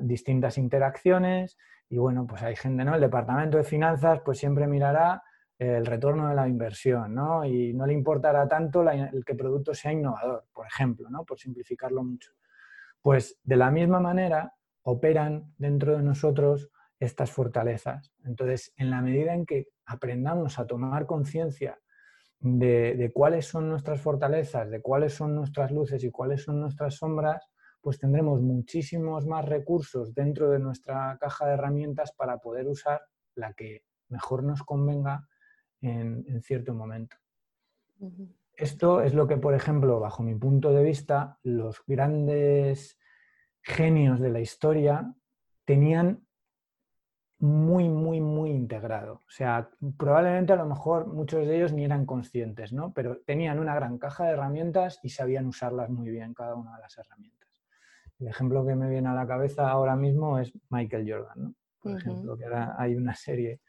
distintas 0.00 0.59
interacciones 0.59 1.57
y 1.88 1.98
bueno, 1.98 2.27
pues 2.27 2.42
hay 2.42 2.57
gente, 2.57 2.85
¿no? 2.85 2.94
El 2.94 3.00
departamento 3.00 3.57
de 3.57 3.64
finanzas 3.64 4.20
pues 4.24 4.38
siempre 4.38 4.66
mirará 4.66 5.22
el 5.59 5.87
retorno 5.87 6.29
de 6.29 6.35
la 6.35 6.48
inversión, 6.48 7.14
¿no? 7.14 7.44
Y 7.44 7.72
no 7.72 7.87
le 7.87 7.92
importará 7.92 8.48
tanto 8.48 8.83
el 8.83 9.24
que 9.24 9.35
producto 9.35 9.72
sea 9.74 9.92
innovador, 9.92 10.44
por 10.53 10.66
ejemplo, 10.66 11.09
¿no? 11.11 11.24
Por 11.24 11.38
simplificarlo 11.38 12.03
mucho. 12.03 12.33
Pues 13.00 13.38
de 13.42 13.57
la 13.57 13.70
misma 13.70 14.00
manera 14.00 14.55
operan 14.83 15.55
dentro 15.57 15.96
de 15.96 16.03
nosotros 16.03 16.70
estas 16.98 17.31
fortalezas. 17.31 18.12
Entonces, 18.24 18.72
en 18.77 18.90
la 18.90 19.00
medida 19.00 19.35
en 19.35 19.46
que 19.46 19.68
aprendamos 19.87 20.59
a 20.59 20.66
tomar 20.66 21.07
conciencia 21.07 21.79
de, 22.40 22.94
de, 22.96 23.12
cuáles 23.12 23.46
son 23.46 23.68
nuestras 23.68 24.00
fortalezas, 24.00 24.70
de 24.70 24.83
cuáles 24.83 25.14
son 25.14 25.35
nuestras 25.35 25.70
luces 25.70 26.03
y 26.05 26.11
cuáles 26.11 26.42
son 26.42 26.61
nuestras 26.61 26.96
sombras, 26.96 27.48
pues 27.85 27.99
tendremos 27.99 28.40
muchísimos 28.40 29.27
más 29.27 29.44
recursos 29.44 30.14
dentro 30.14 30.49
de 30.49 30.59
nuestra 30.59 31.18
caja 31.20 31.47
de 31.47 31.53
herramientas 31.53 32.12
para 32.12 32.38
poder 32.38 32.66
usar 32.66 33.03
la 33.35 33.53
que 33.53 33.85
mejor 34.09 34.42
nos 34.42 34.62
convenga 34.62 35.29
en, 35.83 36.40
cierto 36.42 36.73
momento. 36.73 37.16
Esto 38.57 39.03
es 39.03 39.12
lo 39.12 39.29
que, 39.29 39.37
por 39.37 39.53
ejemplo, 39.53 40.01
bajo 40.01 40.23
mi 40.23 40.35
punto 40.35 40.73
de 40.73 40.83
vista, 40.83 41.38
los 41.42 41.83
grandes 41.87 42.99
genios 43.61 44.18
de 44.18 44.31
la 44.31 44.40
historia 44.40 45.14
tenían 45.66 46.27
muy, 47.38 47.90
muy, 47.90 48.23
muy 48.23 48.51
integrado. 48.51 49.16
O 49.27 49.31
sea, 49.31 49.68
probablemente 49.99 50.55
a 50.55 50.57
lo 50.57 50.64
mejor 50.64 51.07
muchos 51.07 51.47
de 51.47 51.55
ellos 51.55 51.75
ni 51.75 51.85
eran 51.85 52.07
conscientes, 52.07 52.73
¿no? 52.73 52.94
Pero 52.94 53.18
tenían 53.27 53.59
una 53.59 53.75
gran 53.75 53.99
caja 53.99 54.25
de 54.25 54.33
herramientas 54.33 55.01
y 55.03 55.11
sabían 55.11 55.44
usarlas 55.47 55.90
muy 55.90 56.09
bien, 56.09 56.33
cada 56.33 56.55
una 56.55 56.77
de 56.77 56.81
las 56.81 56.97
herramientas. 56.97 57.44
El 58.25 58.31
ejemplo 58.31 58.65
que 58.65 58.75
me 58.75 58.89
viene 58.89 59.11
a 59.11 59.13
la 59.13 59.27
cabeza 59.27 59.69
ahora 59.69 59.97
mismo 59.97 60.39
es 60.39 60.51
Michael 60.71 61.07
Jordan, 61.07 61.43
¿no? 61.43 61.55
Por 61.79 61.99
ejemplo, 61.99 62.39
que 62.39 62.45
ahora 62.45 62.75
hay 62.79 62.95
una 62.97 63.15
serie 63.15 63.61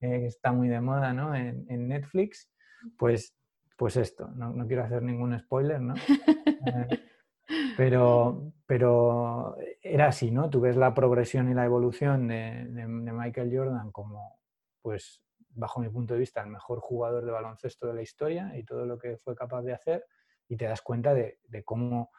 eh, 0.00 0.18
que 0.18 0.26
está 0.26 0.50
muy 0.50 0.66
de 0.66 0.80
moda 0.80 1.12
¿no? 1.12 1.32
en, 1.32 1.86
Netflix, 1.86 2.50
pues, 2.98 3.36
pues 3.76 3.96
esto, 3.96 4.26
no, 4.34 4.66
quiero 4.66 4.82
hacer 4.82 5.04
ningún 5.04 5.38
spoiler, 5.38 5.80
¿no? 5.80 5.94
Eh, 5.94 7.00
pero, 7.76 8.52
pero 8.66 9.56
era 9.80 10.08
así, 10.08 10.32
¿no? 10.32 10.50
Tú 10.50 10.60
ves 10.60 10.76
la 10.76 10.92
progresión 10.92 11.48
y 11.48 11.54
la 11.54 11.64
evolución 11.64 12.26
de, 12.26 12.66
Michael 12.88 13.56
Jordan 13.56 13.92
como, 13.92 14.40
pues, 14.82 15.22
bajo 15.50 15.78
mi 15.78 15.88
punto 15.88 16.14
de 16.14 16.20
vista, 16.20 16.42
el 16.42 16.50
mejor 16.50 16.80
jugador 16.80 17.24
de 17.24 17.30
baloncesto 17.30 17.86
de 17.86 17.94
la 17.94 18.02
historia 18.02 18.58
y 18.58 18.64
todo 18.64 18.86
lo 18.86 18.98
que 18.98 19.18
fue 19.18 19.36
capaz 19.36 19.62
de 19.62 19.74
hacer 19.74 20.04
y 20.48 20.56
te 20.56 20.64
das 20.64 20.82
cuenta 20.82 21.14
de, 21.14 21.38
de 21.44 21.62
cómo 21.62 22.10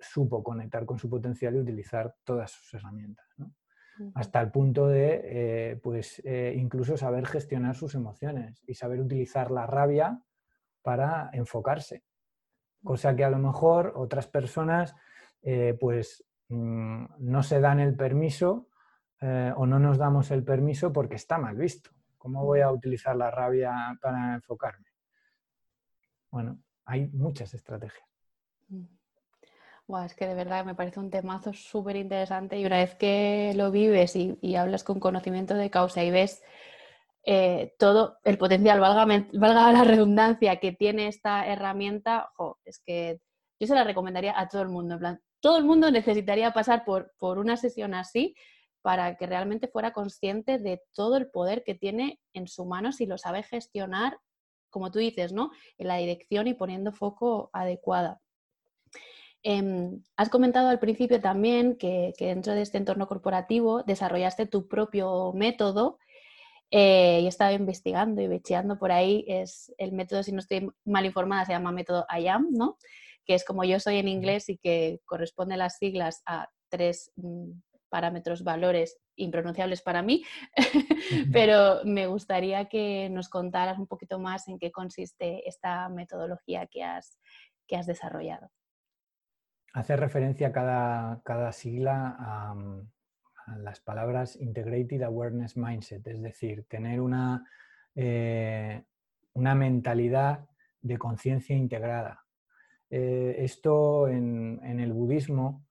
supo 0.00 0.42
conectar 0.42 0.84
con 0.84 0.98
su 0.98 1.08
potencial 1.08 1.54
y 1.54 1.58
utilizar 1.58 2.14
todas 2.24 2.50
sus 2.50 2.74
herramientas. 2.74 3.26
¿no? 3.36 3.54
hasta 4.14 4.40
el 4.40 4.50
punto 4.50 4.88
de 4.88 5.20
eh, 5.24 5.76
pues, 5.76 6.20
eh, 6.24 6.54
incluso 6.56 6.96
saber 6.96 7.26
gestionar 7.26 7.74
sus 7.74 7.94
emociones 7.94 8.62
y 8.66 8.74
saber 8.74 9.00
utilizar 9.00 9.50
la 9.50 9.66
rabia 9.66 10.20
para 10.82 11.30
enfocarse. 11.32 12.04
Cosa 12.82 13.14
que 13.16 13.24
a 13.24 13.30
lo 13.30 13.38
mejor 13.38 13.92
otras 13.96 14.26
personas 14.26 14.94
eh, 15.42 15.76
pues, 15.78 16.24
mm, 16.48 17.04
no 17.18 17.42
se 17.42 17.60
dan 17.60 17.80
el 17.80 17.96
permiso 17.96 18.68
o 19.56 19.64
no 19.64 19.78
nos 19.78 19.96
damos 19.96 20.30
el 20.32 20.44
permiso 20.44 20.92
porque 20.92 21.14
está 21.14 21.38
mal 21.38 21.56
visto. 21.56 21.88
¿Cómo 22.18 22.44
voy 22.44 22.60
a 22.60 22.70
utilizar 22.70 23.16
la 23.16 23.30
rabia 23.30 23.98
para 24.02 24.34
enfocarme? 24.34 24.88
Bueno, 26.30 26.58
hay 26.84 27.08
muchas 27.08 27.54
estrategias 27.54 28.06
es 30.04 30.14
que 30.14 30.26
de 30.26 30.34
verdad 30.34 30.64
me 30.64 30.74
parece 30.74 30.98
un 30.98 31.10
temazo 31.10 31.52
súper 31.52 31.96
interesante 31.96 32.58
y 32.58 32.64
una 32.64 32.78
vez 32.78 32.94
que 32.94 33.52
lo 33.54 33.70
vives 33.70 34.16
y, 34.16 34.56
hablas 34.56 34.82
con 34.82 34.98
conocimiento 34.98 35.54
de 35.54 35.70
causa 35.70 36.02
y 36.02 36.10
ves 36.10 36.42
eh, 37.24 37.74
todo 37.78 38.18
el 38.24 38.38
potencial, 38.38 38.80
valga, 38.80 39.04
valga, 39.32 39.72
la 39.72 39.84
redundancia 39.84 40.58
que 40.58 40.72
tiene 40.72 41.08
esta 41.08 41.46
herramienta, 41.46 42.30
es 42.64 42.80
que 42.84 43.20
yo 43.60 43.66
se 43.66 43.74
la 43.74 43.84
recomendaría 43.84 44.38
a 44.38 44.48
todo 44.48 44.62
el 44.62 44.68
mundo. 44.68 44.94
En 44.94 45.00
plan, 45.00 45.20
todo 45.40 45.58
el 45.58 45.64
mundo 45.64 45.90
necesitaría 45.90 46.52
pasar 46.52 46.84
por, 46.84 47.12
por 47.18 47.38
una 47.38 47.56
sesión 47.56 47.94
así 47.94 48.34
para 48.82 49.16
que 49.16 49.26
realmente 49.26 49.68
fuera 49.68 49.92
consciente 49.92 50.58
de 50.58 50.82
todo 50.94 51.16
el 51.16 51.30
poder 51.30 51.62
que 51.64 51.74
tiene 51.74 52.20
en 52.34 52.46
su 52.48 52.66
mano 52.66 52.92
si 52.92 53.06
lo 53.06 53.16
sabe 53.16 53.42
gestionar, 53.42 54.18
como 54.70 54.90
tú 54.90 54.98
dices, 54.98 55.32
¿no? 55.32 55.50
En 55.78 55.88
la 55.88 55.96
dirección 55.96 56.48
y 56.48 56.54
poniendo 56.54 56.92
foco 56.92 57.48
adecuada. 57.52 58.20
Em, 59.46 60.02
has 60.16 60.30
comentado 60.30 60.70
al 60.70 60.78
principio 60.78 61.20
también 61.20 61.76
que, 61.76 62.14
dentro 62.18 62.54
de 62.54 62.62
este 62.62 62.78
entorno 62.78 63.06
corporativo 63.06 63.82
desarrollaste 63.82 64.46
tu 64.46 64.68
propio 64.68 65.34
método 65.34 65.98
eh, 66.70 67.20
y 67.22 67.26
estaba 67.26 67.52
investigando 67.52 68.22
y 68.22 68.26
becheando 68.26 68.78
por 68.78 68.90
ahí. 68.90 69.22
Es 69.28 69.72
el 69.76 69.92
método, 69.92 70.22
si 70.22 70.32
no 70.32 70.38
estoy 70.38 70.70
mal 70.86 71.04
informada, 71.04 71.44
se 71.44 71.52
llama 71.52 71.72
método 71.72 72.06
IAM, 72.18 72.48
¿no? 72.52 72.78
que 73.26 73.34
es 73.34 73.44
como 73.44 73.64
yo 73.64 73.78
soy 73.80 73.98
en 73.98 74.08
inglés 74.08 74.48
y 74.48 74.56
que 74.56 75.00
corresponde 75.04 75.56
las 75.58 75.76
siglas 75.76 76.22
a 76.26 76.48
tres 76.70 77.12
mm, 77.16 77.50
parámetros, 77.90 78.44
valores 78.44 78.98
impronunciables 79.16 79.82
para 79.82 80.02
mí, 80.02 80.24
pero 81.32 81.80
me 81.84 82.06
gustaría 82.06 82.66
que 82.66 83.08
nos 83.10 83.28
contaras 83.28 83.78
un 83.78 83.86
poquito 83.86 84.18
más 84.18 84.48
en 84.48 84.58
qué 84.58 84.72
consiste 84.72 85.46
esta 85.48 85.88
metodología 85.90 86.66
que 86.66 86.82
has, 86.82 87.18
que 87.66 87.76
has 87.76 87.86
desarrollado 87.86 88.50
hace 89.74 89.96
referencia 89.96 90.52
cada, 90.52 91.20
cada 91.24 91.52
sigla 91.52 92.16
a, 92.18 92.54
las 93.58 93.78
palabras 93.78 94.36
Integrated 94.40 95.02
Awareness 95.02 95.58
Mindset, 95.58 96.06
es 96.06 96.22
decir, 96.22 96.64
tener 96.66 96.98
una, 96.98 97.46
eh, 97.94 98.82
una 99.34 99.54
mentalidad 99.54 100.48
de 100.80 100.96
conciencia 100.96 101.54
integrada. 101.54 102.24
Eh, 102.88 103.34
esto 103.40 104.08
en, 104.08 104.60
el 104.62 104.94
budismo 104.94 105.66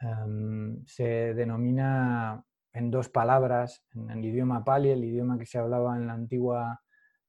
em, 0.00 0.82
se 0.86 1.34
denomina 1.34 2.42
en 2.72 2.90
dos 2.90 3.10
palabras, 3.10 3.84
en 3.92 4.08
el 4.08 4.24
idioma 4.24 4.64
pali, 4.64 4.88
el 4.88 5.04
idioma 5.04 5.38
que 5.38 5.44
se 5.44 5.58
hablaba 5.58 5.94
en 5.98 6.06
la 6.06 6.14
antigua 6.14 6.80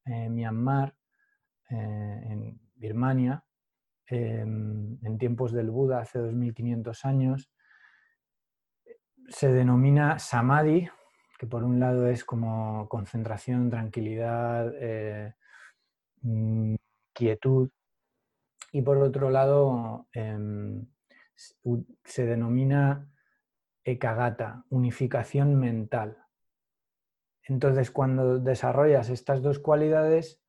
eh, 0.06 0.30
Myanmar, 0.30 0.94
en 1.68 2.58
Birmania, 2.74 3.44
En 4.10 5.18
tiempos 5.18 5.52
del 5.52 5.70
Buda, 5.70 6.00
hace 6.00 6.18
2500 6.18 7.04
años, 7.04 7.50
se 9.28 9.52
denomina 9.52 10.18
samadhi, 10.18 10.88
que 11.38 11.46
por 11.46 11.62
un 11.62 11.78
lado 11.80 12.08
es 12.08 12.24
como 12.24 12.88
concentración, 12.88 13.70
tranquilidad, 13.70 14.72
eh, 14.78 15.34
mm, 16.22 16.74
quietud, 17.12 17.70
y 18.72 18.82
por 18.82 18.98
otro 18.98 19.30
lado 19.30 20.08
em, 20.12 20.86
se 22.04 22.26
denomina 22.26 23.10
ekagata, 23.84 24.64
unificación 24.68 25.58
mental. 25.58 26.18
Entonces, 27.44 27.90
cuando 27.90 28.38
desarrollas 28.38 29.08
estas 29.08 29.42
dos 29.42 29.58
cualidades, 29.58 30.40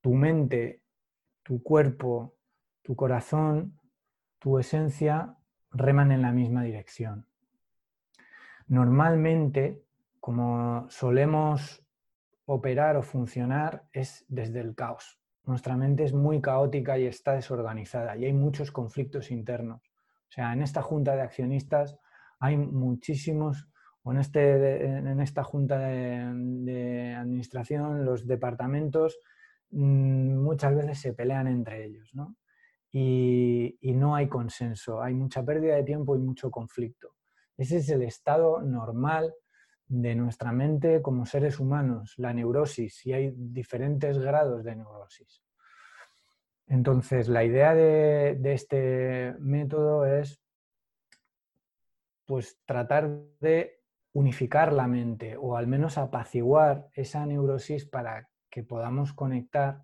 tu 0.00 0.14
mente, 0.14 0.82
tu 1.42 1.62
cuerpo 1.62 2.35
tu 2.86 2.94
corazón, 2.94 3.80
tu 4.38 4.60
esencia 4.60 5.36
reman 5.72 6.12
en 6.12 6.22
la 6.22 6.30
misma 6.30 6.62
dirección. 6.62 7.26
Normalmente, 8.68 9.82
como 10.20 10.86
solemos 10.88 11.84
operar 12.44 12.96
o 12.96 13.02
funcionar, 13.02 13.88
es 13.92 14.24
desde 14.28 14.60
el 14.60 14.76
caos. 14.76 15.18
Nuestra 15.46 15.76
mente 15.76 16.04
es 16.04 16.12
muy 16.12 16.40
caótica 16.40 16.96
y 16.96 17.06
está 17.06 17.32
desorganizada 17.32 18.16
y 18.16 18.26
hay 18.26 18.32
muchos 18.32 18.70
conflictos 18.70 19.32
internos. 19.32 19.82
O 20.28 20.30
sea, 20.30 20.52
en 20.52 20.62
esta 20.62 20.80
junta 20.80 21.16
de 21.16 21.22
accionistas 21.22 21.98
hay 22.38 22.56
muchísimos, 22.56 23.68
o 24.04 24.12
en, 24.12 24.18
este, 24.18 24.84
en 24.84 25.20
esta 25.20 25.42
junta 25.42 25.80
de, 25.80 27.16
administración, 27.18 28.04
los 28.04 28.28
departamentos 28.28 29.18
mm, 29.72 30.36
muchas 30.36 30.76
veces 30.76 31.00
se 31.00 31.14
pelean 31.14 31.48
entre 31.48 31.84
ellos. 31.84 32.14
¿no? 32.14 32.36
Y, 32.98 33.92
no 33.92 34.14
hay 34.14 34.26
consenso, 34.26 35.02
hay 35.02 35.12
mucha 35.12 35.44
pérdida 35.44 35.76
de 35.76 35.84
tiempo 35.84 36.16
y 36.16 36.18
mucho 36.18 36.50
conflicto. 36.50 37.14
Ese 37.58 37.76
es 37.76 37.88
el 37.90 38.02
estado 38.02 38.62
normal 38.62 39.34
de 39.86 40.14
nuestra 40.14 40.50
mente 40.50 41.02
como 41.02 41.26
seres 41.26 41.60
humanos, 41.60 42.14
la 42.16 42.32
neurosis, 42.32 43.04
y 43.04 43.12
hay 43.12 43.34
diferentes 43.36 44.18
grados 44.18 44.64
de 44.64 44.76
neurosis. 44.76 45.42
Entonces, 46.68 47.28
la 47.28 47.44
idea 47.44 47.74
de, 47.74 48.40
este 48.54 49.34
método 49.40 50.06
es 50.06 50.40
pues 52.24 52.58
tratar 52.64 53.10
de 53.40 53.82
unificar 54.14 54.72
la 54.72 54.88
mente 54.88 55.36
o 55.36 55.56
al 55.58 55.66
menos 55.66 55.98
apaciguar 55.98 56.88
esa 56.94 57.26
neurosis 57.26 57.84
para 57.84 58.30
que 58.48 58.62
podamos 58.62 59.12
conectar 59.12 59.82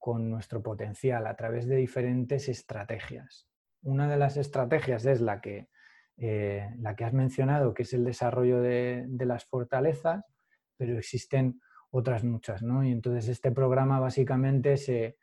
con 0.00 0.30
nuestro 0.30 0.62
potencial 0.62 1.26
a 1.26 1.36
través 1.36 1.68
de 1.68 1.76
diferentes 1.76 2.48
estrategias. 2.48 3.46
Una 3.82 4.08
de 4.08 4.16
las 4.16 4.38
estrategias 4.38 5.04
es 5.04 5.20
la 5.20 5.40
que, 5.42 5.68
eh, 6.16 6.70
la 6.78 6.96
que 6.96 7.04
has 7.04 7.12
mencionado, 7.12 7.74
que 7.74 7.82
es 7.82 7.92
el 7.92 8.04
desarrollo 8.04 8.62
de, 8.62 9.06
las 9.20 9.44
fortalezas, 9.44 10.24
pero 10.76 10.98
existen 10.98 11.60
otras 11.90 12.24
muchas. 12.24 12.62
¿no? 12.62 12.82
Y 12.82 12.90
entonces 12.90 13.28
este 13.28 13.52
programa 13.52 14.00
básicamente 14.00 14.78
se, 14.78 15.18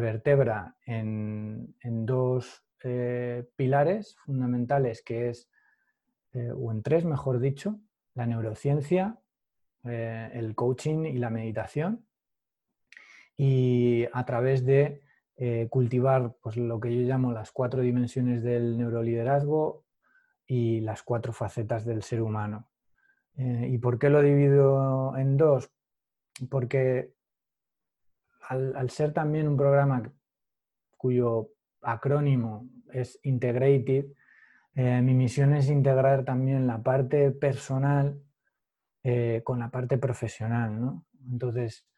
vertebra 0.00 0.74
en, 0.86 1.74
dos 2.06 2.64
eh, 2.82 3.46
pilares 3.56 4.16
fundamentales, 4.24 5.02
que 5.02 5.28
es, 5.28 5.50
eh, 6.32 6.50
o 6.50 6.72
en 6.72 6.82
tres, 6.82 7.04
mejor 7.04 7.40
dicho, 7.40 7.78
la 8.14 8.26
neurociencia, 8.26 9.20
el 9.84 10.54
coaching 10.54 11.04
y 11.06 11.16
la 11.18 11.30
meditación 11.30 12.07
y 13.38 14.04
a 14.12 14.26
través 14.26 14.66
de 14.66 15.00
eh, 15.36 15.68
cultivar 15.70 16.34
pues, 16.42 16.56
lo 16.56 16.80
que 16.80 16.94
yo 16.94 17.02
llamo 17.02 17.32
las 17.32 17.52
cuatro 17.52 17.80
dimensiones 17.80 18.42
del 18.42 18.76
neuroliderazgo 18.76 19.84
y 20.44 20.80
las 20.80 21.04
cuatro 21.04 21.32
facetas 21.32 21.84
del 21.84 22.02
ser 22.02 22.20
humano. 22.20 22.68
Eh, 23.36 23.68
¿Y 23.70 23.78
por 23.78 24.00
qué 24.00 24.10
lo 24.10 24.20
divido 24.20 25.16
en 25.16 25.36
dos? 25.36 25.70
Porque 26.50 27.14
al, 28.48 28.90
ser 28.90 29.12
también 29.12 29.46
un 29.46 29.56
programa 29.56 30.12
cuyo 30.96 31.50
acrónimo 31.82 32.68
es 32.92 33.20
Integrated, 33.22 34.06
eh, 34.74 35.00
mi 35.02 35.14
misión 35.14 35.54
es 35.54 35.70
integrar 35.70 36.24
también 36.24 36.66
la 36.66 36.82
parte 36.82 37.30
personal 37.30 38.20
con 39.42 39.58
la 39.58 39.70
parte 39.70 39.96
profesional. 39.96 40.78
¿no? 40.78 41.06
Entonces, 41.30 41.88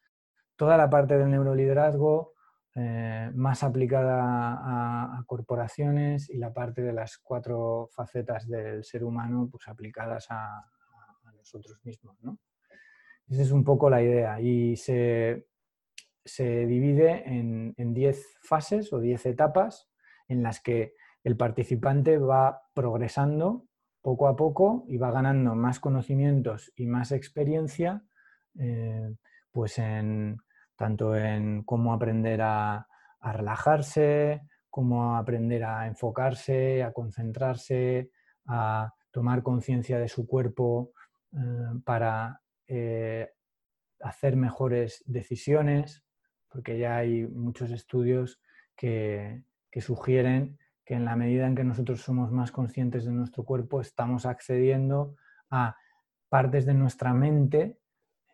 toda 0.61 0.77
la 0.77 0.91
parte 0.91 1.17
del 1.17 1.31
neuroliderazgo 1.31 2.35
eh, 2.75 3.31
más 3.33 3.63
aplicada 3.63 5.17
a, 5.17 5.23
corporaciones 5.25 6.29
y 6.29 6.37
la 6.37 6.53
parte 6.53 6.83
de 6.83 6.93
las 6.93 7.17
cuatro 7.17 7.89
facetas 7.91 8.47
del 8.47 8.83
ser 8.83 9.03
humano 9.03 9.49
pues 9.51 9.67
aplicadas 9.67 10.27
a, 10.29 10.63
nosotros 11.35 11.79
mismos. 11.83 12.15
Esa 13.27 13.41
es 13.41 13.51
un 13.51 13.63
poco 13.63 13.89
la 13.89 14.03
idea 14.03 14.39
y 14.39 14.75
se, 14.75 15.47
divide 16.37 17.23
en 17.25 17.93
10 17.95 18.37
fases 18.43 18.93
o 18.93 18.99
10 18.99 19.25
etapas 19.25 19.89
en 20.27 20.43
las 20.43 20.61
que 20.61 20.93
el 21.23 21.37
participante 21.37 22.19
va 22.19 22.61
progresando 22.75 23.65
poco 24.03 24.27
a 24.27 24.35
poco 24.35 24.85
y 24.87 24.97
va 24.97 25.09
ganando 25.09 25.55
más 25.55 25.79
conocimientos 25.79 26.71
y 26.75 26.85
más 26.85 27.11
experiencia 27.11 28.03
eh, 28.59 29.15
pues 29.51 29.79
tanto 30.81 31.15
en 31.15 31.61
cómo 31.61 31.93
aprender 31.93 32.41
a, 32.41 32.87
relajarse, 33.21 34.41
cómo 34.67 35.15
aprender 35.15 35.63
a 35.63 35.85
enfocarse, 35.85 36.81
a 36.81 36.91
concentrarse, 36.91 38.09
a 38.47 38.91
tomar 39.11 39.43
conciencia 39.43 39.99
de 39.99 40.07
su 40.07 40.25
cuerpo 40.25 40.91
eh, 41.33 41.37
para 41.85 42.41
eh, 42.65 43.29
hacer 43.99 44.35
mejores 44.35 45.03
decisiones, 45.05 46.03
porque 46.49 46.79
ya 46.79 46.97
hay 46.97 47.27
muchos 47.27 47.69
estudios 47.69 48.41
que, 48.75 49.43
sugieren 49.81 50.57
que 50.83 50.95
en 50.95 51.05
la 51.05 51.15
medida 51.15 51.45
en 51.45 51.53
que 51.53 51.63
nosotros 51.63 52.01
somos 52.01 52.31
más 52.31 52.51
conscientes 52.51 53.05
de 53.05 53.11
nuestro 53.11 53.45
cuerpo, 53.45 53.81
estamos 53.81 54.25
accediendo 54.25 55.15
a 55.51 55.75
partes 56.27 56.65
de 56.65 56.73
nuestra 56.73 57.13
mente 57.13 57.77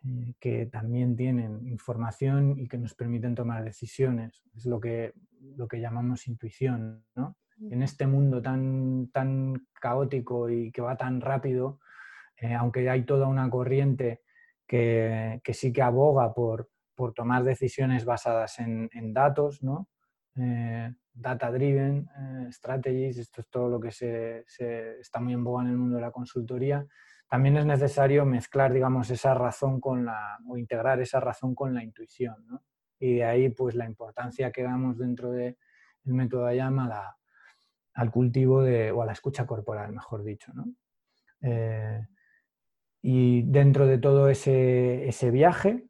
eh, 0.04 0.34
que 0.38 0.66
también 0.66 1.16
tienen 1.16 1.66
información 1.66 2.58
y 2.58 2.68
que 2.68 2.78
nos 2.78 2.94
permiten 2.94 3.34
tomar 3.34 3.64
decisiones. 3.64 4.42
Es 4.54 4.66
lo 4.66 4.80
que, 4.80 5.12
lo 5.56 5.66
que 5.66 5.80
llamamos 5.80 6.28
intuición. 6.28 7.04
¿no? 7.14 7.36
En 7.70 7.82
este 7.82 8.06
mundo 8.06 8.40
tan, 8.40 9.10
tan 9.12 9.66
caótico 9.80 10.48
y 10.50 10.70
que 10.70 10.82
va 10.82 10.96
tan 10.96 11.20
rápido, 11.20 11.80
eh, 12.36 12.54
aunque 12.54 12.88
hay 12.88 13.04
toda 13.04 13.26
una 13.26 13.50
corriente 13.50 14.22
que, 14.66 15.40
que 15.42 15.54
sí 15.54 15.72
que 15.72 15.82
aboga 15.82 16.32
por, 16.34 16.68
por, 16.94 17.14
tomar 17.14 17.42
decisiones 17.42 18.04
basadas 18.04 18.58
en, 18.60 18.88
en 18.92 19.12
datos, 19.12 19.62
¿no? 19.62 19.88
Eh, 20.36 20.92
data 21.12 21.50
driven 21.50 22.08
strategies, 22.52 23.18
esto 23.18 23.40
es 23.40 23.48
todo 23.48 23.68
lo 23.68 23.80
que 23.80 23.90
se, 23.90 24.44
se, 24.46 25.00
está 25.00 25.18
muy 25.18 25.32
en 25.32 25.42
boga 25.42 25.64
en 25.64 25.70
el 25.70 25.76
mundo 25.76 25.96
de 25.96 26.02
la 26.02 26.12
consultoría, 26.12 26.86
también 27.28 27.56
es 27.58 27.66
necesario 27.66 28.24
mezclar, 28.24 28.72
digamos, 28.72 29.10
esa 29.10 29.34
razón 29.34 29.80
con 29.80 30.04
la, 30.04 30.38
o 30.48 30.56
integrar 30.56 31.00
esa 31.00 31.20
razón 31.20 31.54
con 31.54 31.74
la 31.74 31.84
intuición, 31.84 32.46
¿no? 32.46 32.62
Y 32.98 33.16
de 33.16 33.24
ahí, 33.24 33.48
pues, 33.50 33.74
la 33.74 33.84
importancia 33.84 34.50
que 34.50 34.62
damos 34.62 34.98
dentro 34.98 35.30
del 35.30 35.56
método 36.04 36.46
Ayama 36.46 36.86
a 36.86 37.18
al 37.94 38.12
cultivo 38.12 38.62
de, 38.62 38.92
o 38.92 39.02
a 39.02 39.06
la 39.06 39.12
escucha 39.12 39.44
corporal, 39.44 39.92
mejor 39.92 40.22
dicho. 40.22 40.52
Eh, 41.40 42.06
y 43.02 43.42
dentro 43.42 43.88
de 43.88 43.98
todo 43.98 44.28
ese, 44.28 45.30
viaje, 45.32 45.88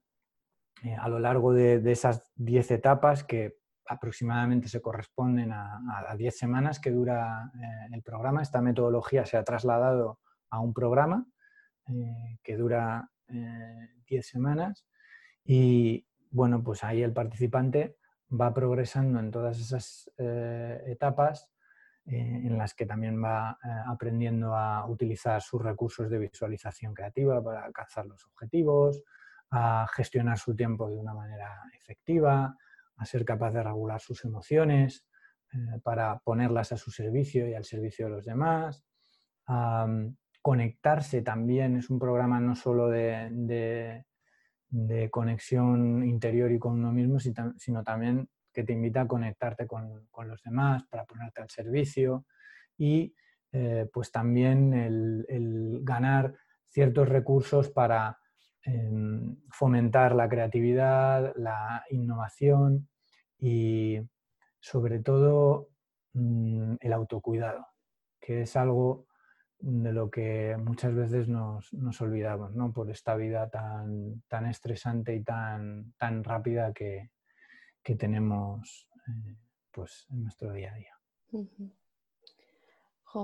eh, 0.82 0.96
a 0.98 1.08
lo 1.08 1.18
largo 1.18 1.52
de, 1.52 1.82
esas 1.92 2.32
10 2.36 2.70
etapas 2.70 3.24
que 3.24 3.58
aproximadamente 3.86 4.68
se 4.68 4.80
corresponden 4.80 5.52
a 5.52 6.14
10 6.16 6.36
semanas 6.36 6.80
que 6.80 6.90
dura 6.90 7.52
eh, 7.54 7.94
el 7.94 8.02
programa, 8.02 8.40
esta 8.40 8.62
metodología 8.62 9.26
se 9.26 9.36
ha 9.36 9.44
trasladado 9.44 10.18
a 10.50 10.60
un 10.60 10.72
programa 10.72 11.26
que 12.42 12.56
dura 12.56 13.10
10 13.26 14.26
semanas. 14.26 14.86
Y 15.44 16.06
bueno, 16.30 16.62
pues 16.62 16.84
ahí 16.84 17.02
el 17.02 17.12
participante 17.12 17.96
va 18.30 18.52
progresando 18.52 19.18
en 19.20 19.30
todas 19.30 19.58
esas 19.58 20.10
etapas 20.16 21.50
eh, 22.10 22.40
en 22.46 22.56
las 22.56 22.72
que 22.72 22.86
también 22.86 23.22
va 23.22 23.58
eh, 23.62 23.68
aprendiendo 23.86 24.56
a 24.56 24.86
utilizar 24.86 25.42
sus 25.42 25.60
recursos 25.60 26.08
de 26.08 26.18
visualización 26.18 26.94
creativa 26.94 27.44
para 27.44 27.62
alcanzar 27.62 28.06
los 28.06 28.24
objetivos, 28.24 29.02
a 29.50 29.86
gestionar 29.94 30.38
su 30.38 30.56
tiempo 30.56 30.88
de 30.88 30.96
una 30.96 31.12
manera 31.12 31.60
efectiva, 31.78 32.56
a 32.96 33.04
ser 33.04 33.26
capaz 33.26 33.50
de 33.50 33.62
regular 33.62 34.00
sus 34.00 34.24
emociones 34.24 35.04
eh, 35.52 35.80
para 35.82 36.18
ponerlas 36.20 36.72
a 36.72 36.78
su 36.78 36.90
servicio 36.90 37.46
y 37.46 37.52
al 37.52 37.64
servicio 37.64 38.06
de 38.06 38.12
los 38.12 38.24
demás, 38.24 38.86
conectarse 40.42 41.22
también, 41.22 41.76
es 41.76 41.90
un 41.90 41.98
programa 41.98 42.40
no 42.40 42.54
solo 42.54 42.88
de, 42.88 44.04
de 44.70 45.10
conexión 45.10 46.04
interior 46.04 46.52
y 46.52 46.58
con 46.58 46.74
uno 46.74 46.92
mismo, 46.92 47.18
sino 47.18 47.82
también 47.84 48.28
que 48.52 48.64
te 48.64 48.72
invita 48.72 49.02
a 49.02 49.08
conectarte 49.08 49.66
con, 49.66 50.08
los 50.26 50.42
demás 50.42 50.84
para 50.88 51.04
ponerte 51.04 51.40
al 51.40 51.48
servicio 51.48 52.26
y 52.76 53.14
eh, 53.52 53.88
pues 53.92 54.10
también 54.10 54.74
el, 54.74 55.80
ganar 55.82 56.34
ciertos 56.68 57.08
recursos 57.08 57.70
para 57.70 58.18
em, 58.62 59.36
fomentar 59.50 60.14
la 60.14 60.28
creatividad, 60.28 61.32
la 61.36 61.84
innovación 61.90 62.88
y 63.38 64.00
sobre 64.60 64.98
todo 65.00 65.70
mm, 66.12 66.74
el 66.80 66.92
autocuidado, 66.92 67.66
que 68.20 68.42
es 68.42 68.56
algo 68.56 69.06
de 69.60 69.92
lo 69.92 70.10
que 70.10 70.56
muchas 70.56 70.94
veces 70.94 71.28
nos, 71.28 71.72
olvidamos, 72.00 72.54
¿no? 72.54 72.72
Por 72.72 72.90
esta 72.90 73.16
vida 73.16 73.48
tan, 73.50 74.22
tan 74.28 74.46
estresante 74.46 75.14
y 75.14 75.22
tan, 75.22 75.92
tan 75.98 76.22
rápida 76.22 76.72
que, 76.72 77.10
que 77.82 77.96
tenemos 77.96 78.88
eh, 79.08 79.36
pues, 79.72 80.06
en 80.10 80.22
nuestro 80.22 80.52
día 80.52 80.72
a 80.72 80.76
día. 80.76 80.94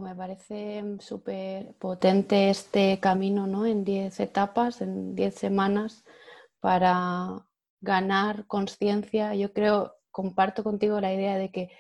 me 0.01 0.15
parece 0.17 0.83
súper 0.99 1.75
potente 1.75 2.51
este 2.51 2.99
camino 2.99 3.47
¿no? 3.47 3.65
en 3.65 3.85
10 3.85 4.19
etapas, 4.19 4.81
en 4.81 5.15
10 5.15 5.35
semanas, 5.35 6.05
para 6.59 7.47
ganar 7.81 8.47
conciencia. 8.47 9.37
Yo 9.37 9.53
creo, 9.53 9.95
comparto 10.11 10.65
contigo 10.65 11.01
la 11.01 11.15
idea 11.15 11.39
de 11.39 11.53
que 11.53 11.71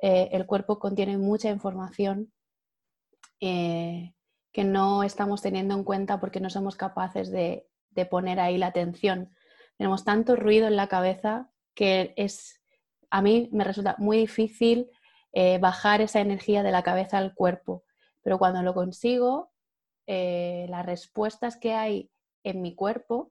eh, 0.00 0.28
el 0.30 0.46
cuerpo 0.46 0.78
contiene 0.78 1.18
mucha 1.18 1.50
información 1.50 2.32
eh, 3.40 4.14
que 4.52 4.64
no 4.64 5.02
estamos 5.02 5.42
teniendo 5.42 5.74
en 5.74 5.84
cuenta 5.84 6.20
porque 6.20 6.40
no 6.40 6.50
somos 6.50 6.76
capaces 6.76 7.30
de, 7.30 7.68
de 7.90 8.06
poner 8.06 8.40
ahí 8.40 8.58
la 8.58 8.68
atención. 8.68 9.30
Tenemos 9.76 10.04
tanto 10.04 10.36
ruido 10.36 10.66
en 10.66 10.76
la 10.76 10.88
cabeza 10.88 11.50
que 11.74 12.12
es, 12.16 12.60
a 13.10 13.22
mí 13.22 13.48
me 13.52 13.64
resulta 13.64 13.94
muy 13.98 14.18
difícil 14.18 14.90
eh, 15.32 15.58
bajar 15.58 16.00
esa 16.00 16.20
energía 16.20 16.62
de 16.62 16.72
la 16.72 16.82
cabeza 16.82 17.18
al 17.18 17.34
cuerpo, 17.34 17.84
pero 18.22 18.38
cuando 18.38 18.62
lo 18.62 18.74
consigo, 18.74 19.52
eh, 20.06 20.66
las 20.70 20.84
respuestas 20.86 21.56
que 21.56 21.74
hay 21.74 22.10
en 22.42 22.62
mi 22.62 22.74
cuerpo 22.74 23.30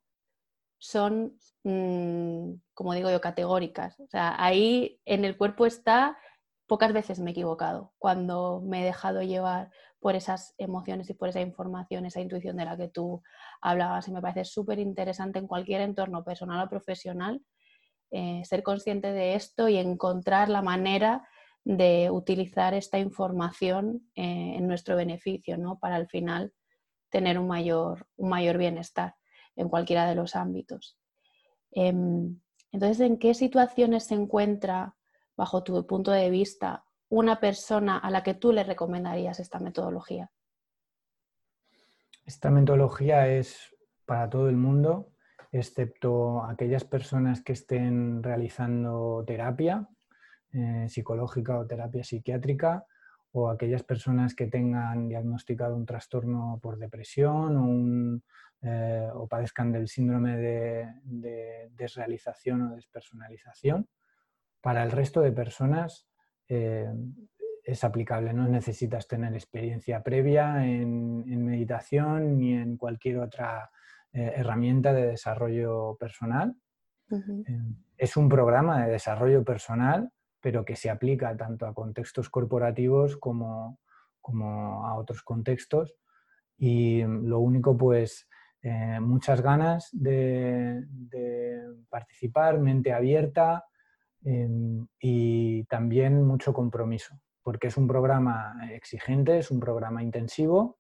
son, 0.78 1.38
mm, 1.64 2.54
como 2.74 2.94
digo 2.94 3.10
yo, 3.10 3.20
categóricas. 3.20 4.00
O 4.00 4.08
sea, 4.08 4.36
ahí 4.38 5.02
en 5.06 5.26
el 5.26 5.38
cuerpo 5.38 5.66
está, 5.66 6.18
pocas 6.68 6.94
veces 6.94 7.20
me 7.20 7.32
he 7.32 7.32
equivocado 7.32 7.94
cuando 7.98 8.62
me 8.62 8.82
he 8.82 8.86
dejado 8.86 9.22
llevar 9.22 9.72
por 10.00 10.16
esas 10.16 10.54
emociones 10.58 11.10
y 11.10 11.14
por 11.14 11.30
esa 11.30 11.42
información, 11.42 12.06
esa 12.06 12.22
intuición 12.22 12.58
de 12.58 12.66
la 12.66 12.78
que 12.78 12.88
tú 12.88 13.24
hablabas. 13.62 14.08
Y 14.08 14.12
me 14.12 14.22
parece 14.22 14.46
súper 14.46 14.80
interesante 14.80 15.40
en 15.40 15.48
cualquier 15.48 15.82
entorno 15.82 16.24
personal 16.24 16.66
o 16.66 16.70
profesional 16.70 17.42
eh, 18.12 18.42
ser 18.46 18.64
consciente 18.64 19.12
de 19.12 19.36
esto 19.36 19.68
y 19.68 19.78
encontrar 19.78 20.50
la 20.50 20.62
manera 20.62 21.28
de 21.66 22.10
utilizar 22.10 22.74
esta 22.74 23.00
información 23.00 24.10
eh, 24.16 24.56
en 24.56 24.68
nuestro 24.68 24.96
beneficio, 24.96 25.58
¿no? 25.58 25.80
Para 25.80 25.96
al 25.96 26.08
final 26.08 26.54
tener 27.10 27.38
un 27.38 27.48
mayor, 27.48 28.08
un 28.16 28.30
mayor 28.30 28.58
bienestar 28.58 29.16
en 29.58 29.68
cualquiera 29.68 30.08
de 30.08 30.16
los 30.16 30.36
ámbitos. 30.36 30.98
Em, 31.72 32.40
entonces, 32.72 33.02
¿en 33.02 33.18
qué 33.18 33.34
situaciones 33.34 34.06
se 34.06 34.16
encuentra, 34.16 34.96
bajo 35.38 35.64
tu 35.64 35.86
punto 35.86 36.12
de 36.12 36.30
vista, 36.30 36.84
una 37.10 37.40
persona 37.40 37.98
a 37.98 38.12
la 38.12 38.24
que 38.24 38.34
tú 38.34 38.52
le 38.52 38.64
recomendarías 38.64 39.40
esta 39.40 39.60
metodología? 39.60 40.32
Esta 42.26 42.50
metodología 42.52 43.28
es 43.28 43.74
para 44.06 44.30
todo 44.30 44.50
el 44.50 44.58
mundo 44.58 45.14
excepto 45.52 46.44
aquellas 46.44 46.84
personas 46.84 47.42
que 47.42 47.54
estén 47.54 48.22
realizando 48.22 49.24
terapia 49.26 49.88
eh, 50.52 50.88
psicológica 50.90 51.58
o 51.58 51.66
terapia 51.66 52.04
psiquiátrica 52.04 52.86
o 53.32 53.50
aquellas 53.50 53.84
personas 53.84 54.34
que 54.34 54.48
tengan 54.48 55.08
diagnosticado 55.08 55.76
un 55.76 55.86
trastorno 55.86 56.60
por 56.62 56.78
depresión 56.78 57.58
o, 57.58 58.22
eh, 58.62 59.10
padezcan 59.30 59.72
del 59.72 59.88
síndrome 59.88 60.38
de, 60.38 61.70
desrealización 61.72 62.64
o 62.64 62.76
despersonalización. 62.76 63.88
Para 64.62 64.84
el 64.84 64.92
resto 64.92 65.22
de 65.22 65.32
personas 65.32 66.08
eh, 66.48 66.92
es 67.64 67.84
aplicable, 67.84 68.34
no 68.34 68.48
necesitas 68.48 69.08
tener 69.08 69.34
experiencia 69.34 70.04
previa 70.04 70.66
en 70.66 71.46
meditación 71.46 72.38
ni 72.38 72.54
en 72.54 72.78
cualquier 72.78 73.20
otra 73.20 73.70
eh, 74.14 74.34
herramienta 74.38 74.94
de 74.94 75.06
desarrollo 75.08 75.96
personal. 76.00 76.56
Eh, 77.12 77.62
es 77.98 78.18
un 78.18 78.30
programa 78.30 78.84
de 78.84 78.94
desarrollo 78.94 79.44
personal, 79.44 80.12
pero 80.42 80.66
que 80.66 80.76
se 80.76 80.90
aplica 80.90 81.38
tanto 81.38 81.68
a 81.68 81.74
contextos 81.74 82.30
corporativos 82.30 83.18
como, 83.18 83.80
como 84.20 84.88
a 84.88 84.96
otros 84.96 85.22
contextos. 85.22 85.94
Y 86.58 87.04
lo 87.04 87.40
único, 87.40 87.78
pues, 87.78 88.28
eh, 88.64 89.00
muchas 89.00 89.42
ganas 89.42 89.90
de, 89.92 90.84
participar, 91.90 92.60
mente 92.60 92.94
abierta 92.94 93.66
y 94.24 95.64
también 95.66 96.24
mucho 96.24 96.54
compromiso, 96.54 97.20
porque 97.44 97.68
es 97.68 97.78
un 97.78 97.88
programa 97.88 98.56
exigente, 98.72 99.38
es 99.38 99.52
un 99.52 99.60
programa 99.60 100.04
intensivo, 100.04 100.80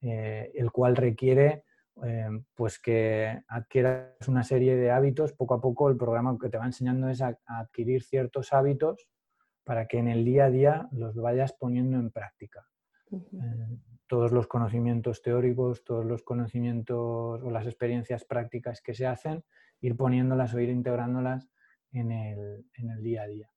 el 0.00 0.70
cual 0.72 0.96
requiere 0.96 1.64
Em, 2.02 2.44
pues 2.54 2.78
que 2.78 3.40
adquieras 3.48 4.28
una 4.28 4.42
serie 4.42 4.76
de 4.76 4.90
hábitos, 4.90 5.32
poco 5.32 5.54
a 5.54 5.60
poco 5.62 5.88
el 5.88 5.96
programa 5.96 6.36
que 6.38 6.50
te 6.50 6.58
va 6.58 6.66
enseñando 6.66 7.08
es 7.08 7.22
a, 7.22 7.38
adquirir 7.46 8.02
ciertos 8.02 8.52
hábitos 8.52 9.08
para 9.64 9.86
que 9.86 9.98
en 9.98 10.08
el 10.08 10.22
día 10.22 10.44
a 10.44 10.50
día 10.50 10.88
los 10.92 11.16
vayas 11.16 11.54
poniendo 11.54 11.96
en 11.96 12.10
práctica. 12.10 12.68
Em, 13.10 13.80
todos 14.06 14.30
los 14.30 14.46
conocimientos 14.46 15.22
teóricos, 15.22 15.84
todos 15.84 16.04
los 16.04 16.22
conocimientos 16.22 17.42
o 17.42 17.50
las 17.50 17.64
experiencias 17.64 18.24
prácticas 18.24 18.82
que 18.82 18.92
se 18.92 19.06
hacen, 19.06 19.42
ir 19.80 19.96
poniéndolas 19.96 20.52
o 20.54 20.60
ir 20.60 20.68
integrándolas 20.68 21.48
en 21.96 22.12
el, 22.12 23.02
día 23.02 23.22
a 23.22 23.26
día. 23.26 23.50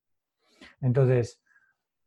Entonces, 0.82 1.42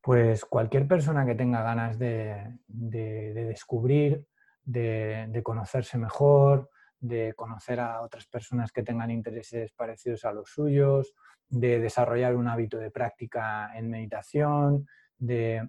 pues 0.00 0.44
cualquier 0.44 0.86
persona 0.88 1.24
que 1.24 1.34
tenga 1.34 1.62
ganas 1.62 1.98
de 1.98 2.58
descubrir 2.68 4.26
de, 4.64 5.40
conocerse 5.42 5.98
mejor, 5.98 6.70
de 7.00 7.34
conocer 7.34 7.80
a 7.80 8.02
otras 8.02 8.26
personas 8.26 8.72
que 8.72 8.82
tengan 8.82 9.10
intereses 9.10 9.72
parecidos 9.72 10.24
a 10.24 10.32
los 10.32 10.50
suyos, 10.50 11.14
de 11.48 11.80
desarrollar 11.80 12.34
un 12.36 12.48
hábito 12.48 12.78
de 12.78 12.90
práctica 12.90 13.70
en 13.74 13.90
meditación, 13.90 14.86
de 15.18 15.68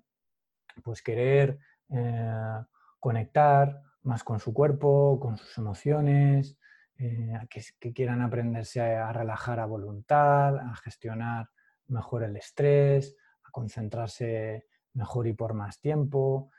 pues 0.84 1.02
querer 1.02 1.60
eh, 1.90 2.62
conectar 3.00 3.82
más 4.04 4.24
con 4.24 4.40
su 4.40 4.54
cuerpo, 4.54 5.20
con 5.20 5.38
sus 5.38 5.58
emociones, 5.58 6.58
eh, 7.00 7.34
que, 7.80 7.94
quieran 7.94 8.22
aprenderse 8.22 8.82
a, 8.82 9.12
relajar 9.12 9.60
a 9.60 9.66
voluntad, 9.66 10.58
a 10.58 10.76
gestionar 10.76 11.50
mejor 11.88 12.24
el 12.24 12.36
estrés, 12.38 13.16
a 13.44 13.52
concentrarse 13.52 14.68
mejor 14.94 15.28
y 15.28 15.34
por 15.34 15.54
más 15.54 15.80
tiempo, 15.80 16.52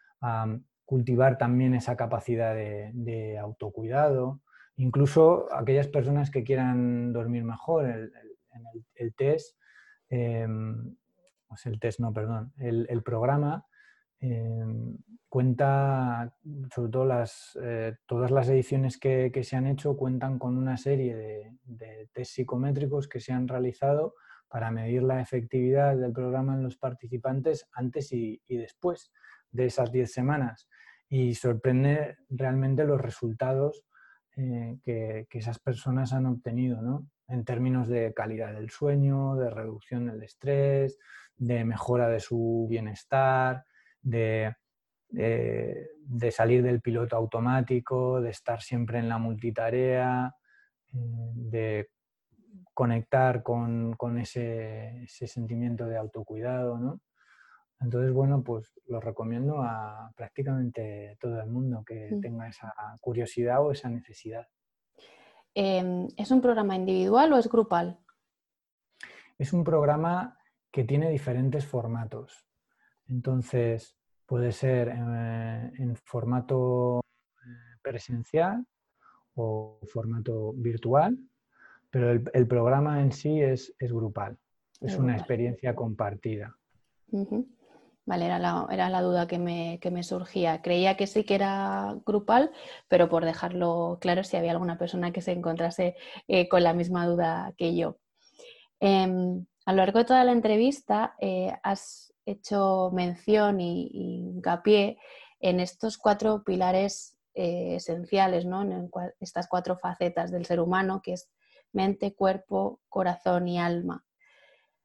cultivar 0.84 1.38
también 1.38 1.74
esa 1.74 1.96
capacidad 1.96 2.54
de, 2.54 3.38
autocuidado, 3.38 4.40
incluso 4.76 5.52
aquellas 5.54 5.88
personas 5.88 6.30
que 6.30 6.44
quieran 6.44 7.12
dormir 7.12 7.44
mejor, 7.44 7.86
el, 7.86 8.12
el, 8.94 9.14
test, 9.14 9.56
em, 10.08 10.96
el 11.64 11.80
test 11.80 12.00
no, 12.00 12.12
perdón, 12.12 12.52
el, 12.58 13.02
programa 13.02 13.66
Em, 14.26 14.96
cuenta, 15.28 16.34
sobre 16.74 16.90
todo 16.90 17.04
las, 17.04 17.58
eh, 17.62 17.94
todas 18.06 18.30
las 18.30 18.48
ediciones 18.48 18.96
que, 18.96 19.30
se 19.42 19.56
han 19.56 19.66
hecho 19.66 19.98
cuentan 19.98 20.38
con 20.38 20.56
una 20.56 20.78
serie 20.78 21.14
de, 21.66 22.08
test 22.10 22.32
psicométricos 22.32 23.06
que 23.06 23.20
se 23.20 23.32
han 23.34 23.48
realizado 23.48 24.14
para 24.48 24.70
medir 24.70 25.02
la 25.02 25.20
efectividad 25.20 25.94
del 25.96 26.12
programa 26.12 26.54
en 26.54 26.62
los 26.62 26.78
participantes 26.78 27.68
antes 27.72 28.12
y, 28.12 28.40
después 28.48 29.12
de 29.50 29.66
esas 29.66 29.92
10 29.92 30.10
semanas. 30.10 30.70
Y 31.10 31.34
sorprende 31.34 32.16
realmente 32.30 32.84
los 32.84 33.00
resultados 33.00 33.84
eh, 34.36 34.78
que, 34.82 35.26
esas 35.32 35.58
personas 35.58 36.14
han 36.14 36.24
obtenido, 36.24 36.80
¿no? 36.80 37.06
en 37.28 37.44
términos 37.44 37.88
de 37.88 38.14
calidad 38.14 38.54
del 38.54 38.70
sueño, 38.70 39.36
de 39.36 39.50
reducción 39.50 40.06
del 40.06 40.22
estrés, 40.22 40.98
de 41.36 41.64
mejora 41.66 42.08
de 42.08 42.20
su 42.20 42.66
bienestar, 42.70 43.66
de, 44.04 44.54
de, 45.08 46.30
salir 46.30 46.62
del 46.62 46.80
piloto 46.80 47.16
automático, 47.16 48.20
de 48.20 48.30
estar 48.30 48.62
siempre 48.62 48.98
en 48.98 49.08
la 49.08 49.18
multitarea, 49.18 50.34
eh, 50.92 50.98
de 51.34 51.88
conectar 52.72 53.42
con, 53.42 53.96
ese, 54.18 55.06
sentimiento 55.08 55.86
de 55.86 55.96
autocuidado, 55.96 56.78
¿no? 56.78 57.00
Entonces, 57.80 58.12
bueno, 58.12 58.42
pues 58.42 58.72
lo 58.86 59.00
recomiendo 59.00 59.60
a 59.60 60.10
prácticamente 60.16 61.16
todo 61.20 61.40
el 61.40 61.50
mundo 61.50 61.82
que 61.84 62.08
mm. 62.12 62.20
tenga 62.20 62.48
esa 62.48 62.72
curiosidad 63.00 63.62
o 63.62 63.72
esa 63.72 63.88
necesidad. 63.88 64.46
Em, 65.54 66.08
¿Es 66.16 66.30
un 66.30 66.40
programa 66.40 66.76
individual 66.76 67.32
o 67.32 67.38
es 67.38 67.48
grupal? 67.48 67.98
Es 69.38 69.52
un 69.52 69.64
programa 69.64 70.38
que 70.70 70.84
tiene 70.84 71.10
diferentes 71.10 71.66
formatos. 71.66 72.46
Entonces, 73.08 73.96
puede 74.26 74.52
ser 74.52 74.88
eh, 74.88 75.72
en 75.78 75.96
formato 75.96 77.00
eh, 77.00 77.78
presencial 77.82 78.64
o 79.34 79.80
formato 79.86 80.52
virtual 80.54 81.18
pero 81.94 82.10
el, 82.10 82.48
programa 82.48 83.00
en 83.00 83.12
sí 83.12 83.40
es, 83.40 83.72
grupal, 83.78 84.36
es 84.80 84.96
una 84.96 85.16
experiencia 85.16 85.76
compartida. 85.76 86.56
Vale, 88.04 88.24
era 88.26 88.40
la, 88.40 89.00
duda 89.00 89.28
que 89.28 89.38
me, 89.38 90.02
surgía. 90.02 90.60
Creía 90.60 90.96
que 90.96 91.06
sí 91.06 91.22
que 91.22 91.36
era 91.36 91.96
grupal, 92.04 92.50
pero 92.88 93.08
por 93.08 93.24
dejarlo 93.24 93.98
claro 94.00 94.24
si 94.24 94.36
había 94.36 94.50
alguna 94.50 94.76
persona 94.76 95.12
que 95.12 95.20
se 95.20 95.30
encontrase 95.30 95.94
eh, 96.26 96.48
con 96.48 96.64
la 96.64 96.72
misma 96.72 97.06
duda 97.06 97.54
que 97.56 97.76
yo. 97.76 97.98
Em, 98.80 99.46
a 99.64 99.72
lo 99.72 99.76
largo 99.76 100.00
de 100.00 100.04
toda 100.04 100.24
la 100.24 100.32
entrevista 100.32 101.14
eh, 101.20 101.52
has 101.62 102.12
hecho 102.26 102.90
mención 102.92 103.60
y, 103.60 103.90
hincapié 103.92 104.98
en 105.40 105.60
estos 105.60 105.98
cuatro 105.98 106.42
pilares 106.44 107.18
eh, 107.34 107.76
esenciales, 107.76 108.46
¿no? 108.46 108.62
en 108.62 108.90
estas 109.20 109.48
cuatro 109.48 109.76
facetas 109.76 110.30
del 110.30 110.46
ser 110.46 110.60
humano, 110.60 111.02
que 111.02 111.14
es 111.14 111.28
mente, 111.72 112.14
cuerpo, 112.14 112.80
corazón 112.88 113.48
y 113.48 113.58
alma. 113.58 114.04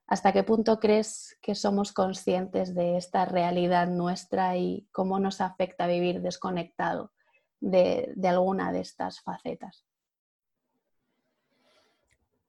¿Hasta 0.09 0.33
qué 0.33 0.43
punto 0.43 0.79
crees 0.79 1.37
que 1.39 1.53
somos 1.53 1.93
conscientes 1.93 2.73
de 2.73 2.97
esta 2.97 3.25
realidad 3.25 3.87
nuestra 3.87 4.57
y 4.57 4.87
cómo 4.91 5.19
nos 5.19 5.39
afecta 5.39 5.85
vivir 5.85 6.21
desconectado 6.21 7.11
de, 7.59 8.15
alguna 8.23 8.71
de 8.71 8.79
estas 8.79 9.21
facetas? 9.21 9.85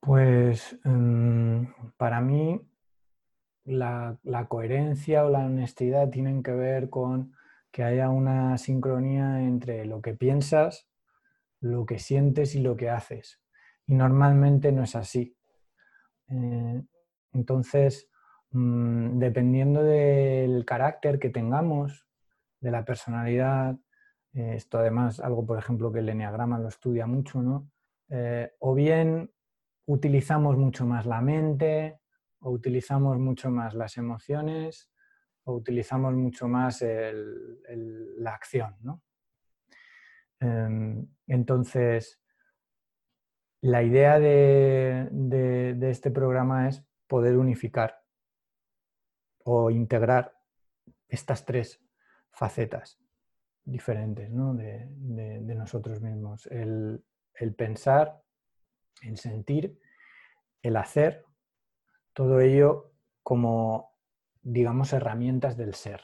Pues 0.00 0.74
mm, 0.84 1.64
para 1.98 2.22
mí 2.22 2.58
la, 3.64 4.18
coherencia 4.48 5.24
o 5.24 5.30
la 5.30 5.46
honestidad 5.46 6.10
tienen 6.10 6.42
que 6.42 6.52
ver 6.52 6.90
con 6.90 7.34
que 7.70 7.84
haya 7.84 8.10
una 8.10 8.58
sincronía 8.58 9.42
entre 9.42 9.84
lo 9.86 10.02
que 10.02 10.14
piensas, 10.14 10.88
lo 11.60 11.86
que 11.86 11.98
sientes 11.98 12.54
y 12.54 12.60
lo 12.60 12.76
que 12.76 12.90
haces 12.90 13.40
y 13.90 13.94
normalmente 13.94 14.70
no 14.70 14.84
es 14.84 14.94
así. 14.94 15.36
Eh, 16.28 16.82
entonces, 17.32 18.08
mm, 18.52 19.18
dependiendo 19.18 19.82
del 19.82 20.64
carácter 20.64 21.18
que 21.18 21.30
tengamos, 21.30 22.06
de 22.60 22.70
la 22.70 22.84
personalidad, 22.84 23.76
eh, 24.34 24.52
esto 24.54 24.78
además 24.78 25.18
algo, 25.18 25.44
por 25.44 25.58
ejemplo, 25.58 25.90
que 25.90 25.98
el 26.00 26.08
Enneagrama 26.08 26.60
lo 26.60 26.68
estudia 26.68 27.06
mucho, 27.06 27.42
¿no? 27.42 27.68
Eh, 28.10 28.52
o 28.60 28.74
bien 28.74 29.32
utilizamos 29.86 30.56
mucho 30.56 30.86
más 30.86 31.04
la 31.04 31.20
mente, 31.20 31.99
o 32.40 32.50
utilizamos 32.50 33.18
mucho 33.18 33.50
más 33.50 33.74
las 33.74 33.96
emociones, 33.96 34.90
o 35.44 35.54
utilizamos 35.54 36.14
mucho 36.14 36.48
más 36.48 36.82
la 36.82 38.34
acción, 38.34 38.76
¿no? 38.82 39.02
Em, 40.40 41.06
entonces, 41.26 42.20
la 43.60 43.82
idea 43.82 44.18
de, 44.18 45.78
este 45.90 46.10
programa 46.10 46.68
es 46.68 46.82
poder 47.06 47.36
unificar 47.36 48.02
o 49.44 49.70
integrar 49.70 50.34
estas 51.08 51.44
tres 51.44 51.82
facetas 52.30 52.98
diferentes 53.64 54.30
de, 54.30 55.54
nosotros 55.54 56.00
mismos. 56.00 56.46
El, 56.46 57.04
pensar, 57.56 58.22
el 59.02 59.18
sentir, 59.18 59.78
el 60.62 60.76
hacer, 60.76 61.24
todo 62.12 62.40
ello 62.40 62.92
como, 63.22 63.96
digamos, 64.42 64.92
herramientas 64.92 65.56
del 65.56 65.74
ser. 65.74 66.02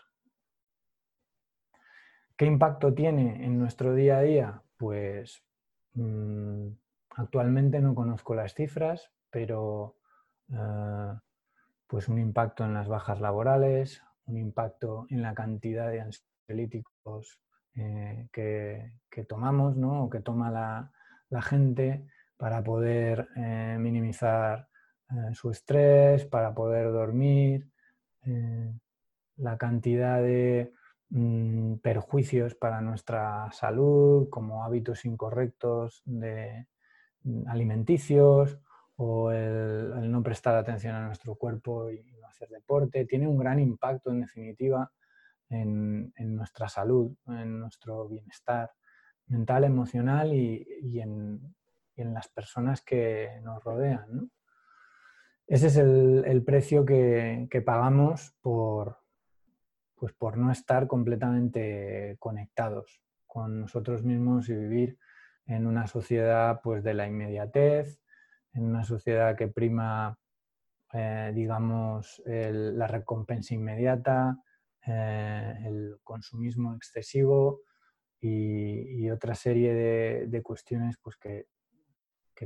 ¿Qué 2.36 2.46
impacto 2.46 2.92
tiene 2.94 3.44
en 3.44 3.58
nuestro 3.58 3.94
día 3.94 4.18
a 4.18 4.22
día? 4.22 4.62
Pues 4.76 5.42
mm, 5.94 6.68
Actualmente 7.16 7.80
no 7.80 7.94
conozco 7.94 8.34
las 8.34 8.54
cifras, 8.54 9.10
pero 9.30 9.96
eh, 10.52 11.14
pues 11.86 12.08
un 12.08 12.18
impacto 12.18 12.62
en 12.64 12.74
las 12.74 12.88
bajas 12.88 13.22
laborales, 13.22 14.02
un 14.26 14.36
impacto 14.36 15.06
en 15.08 15.22
la 15.22 15.34
cantidad 15.34 15.88
de 15.90 16.02
ansiolíticos 16.02 17.40
eh, 17.74 18.28
que, 18.30 18.92
tomamos 19.26 19.76
¿no? 19.76 20.04
o 20.04 20.10
que 20.10 20.20
toma 20.20 20.50
la, 20.50 20.92
gente 21.40 22.06
para 22.36 22.62
poder 22.62 23.28
eh, 23.36 23.76
minimizar 23.80 24.68
su 25.32 25.50
estrés, 25.50 26.24
para 26.26 26.54
poder 26.54 26.92
dormir, 26.92 27.68
la 29.36 29.56
cantidad 29.58 30.20
de 30.20 30.72
mm, 31.10 31.76
perjuicios 31.76 32.54
para 32.54 32.80
nuestra 32.80 33.50
salud, 33.52 34.28
como 34.30 34.64
hábitos 34.64 35.04
incorrectos 35.04 36.02
de, 36.04 36.66
alimenticios 37.48 38.58
o 38.96 39.30
el, 39.30 40.10
no 40.10 40.22
prestar 40.22 40.54
atención 40.56 40.94
a 40.94 41.06
nuestro 41.06 41.34
cuerpo 41.34 41.90
y 41.90 42.02
no 42.20 42.26
hacer 42.26 42.48
deporte, 42.48 43.04
tiene 43.04 43.28
un 43.28 43.38
gran 43.38 43.58
impacto 43.58 44.10
en 44.10 44.20
definitiva 44.20 44.90
en, 45.48 46.12
nuestra 46.18 46.68
salud, 46.68 47.12
en 47.26 47.60
nuestro 47.60 48.08
bienestar 48.08 48.72
mental, 49.26 49.64
emocional 49.64 50.32
y, 50.32 51.00
en, 51.00 51.54
las 51.96 52.28
personas 52.28 52.82
que 52.82 53.40
nos 53.42 53.64
rodean. 53.64 54.30
Ese 55.46 55.68
es 55.68 55.76
el, 55.76 56.42
precio 56.44 56.84
que, 56.84 57.62
pagamos 57.64 58.34
por, 58.40 58.98
pues 59.94 60.12
por 60.12 60.36
no 60.36 60.50
estar 60.50 60.88
completamente 60.88 62.16
conectados 62.18 63.00
con 63.26 63.60
nosotros 63.60 64.02
mismos 64.02 64.48
y 64.48 64.54
vivir 64.54 64.98
en 65.46 65.68
una 65.68 65.86
sociedad 65.86 66.60
pues, 66.62 66.82
de 66.82 66.94
la 66.94 67.06
inmediatez, 67.06 68.00
en 68.54 68.64
una 68.64 68.82
sociedad 68.82 69.36
que 69.36 69.46
prima, 69.46 70.18
eh, 70.92 71.30
digamos, 71.32 72.20
la 72.26 72.88
recompensa 72.88 73.54
inmediata, 73.54 74.42
eh, 74.84 75.54
el 75.64 75.98
consumismo 76.02 76.74
excesivo 76.74 77.60
y, 78.20 79.08
otra 79.10 79.36
serie 79.36 80.26
de, 80.26 80.42
cuestiones 80.42 80.96
pues, 81.00 81.16
que, 81.16 81.46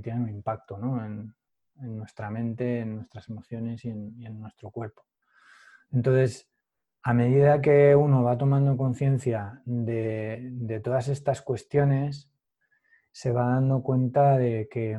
tienen 0.03 0.23
un 0.23 0.29
impacto 0.29 0.79
en, 1.03 1.35
nuestra 1.81 2.31
mente, 2.31 2.81
en 2.81 2.97
nuestras 2.97 3.29
emociones 3.29 3.85
y 3.85 3.91
en, 3.91 4.41
nuestro 4.41 4.71
cuerpo. 4.71 5.05
Entonces, 5.93 6.49
a 7.03 7.15
medida 7.15 7.61
que 7.61 7.97
uno 7.97 8.23
va 8.23 8.39
tomando 8.39 8.77
conciencia 8.77 9.63
de, 9.65 10.81
todas 10.85 11.09
estas 11.09 11.43
cuestiones, 11.43 12.31
se 13.13 13.33
va 13.33 13.47
dando 13.47 13.83
cuenta 13.83 14.39
de 14.39 14.69
que 14.71 14.99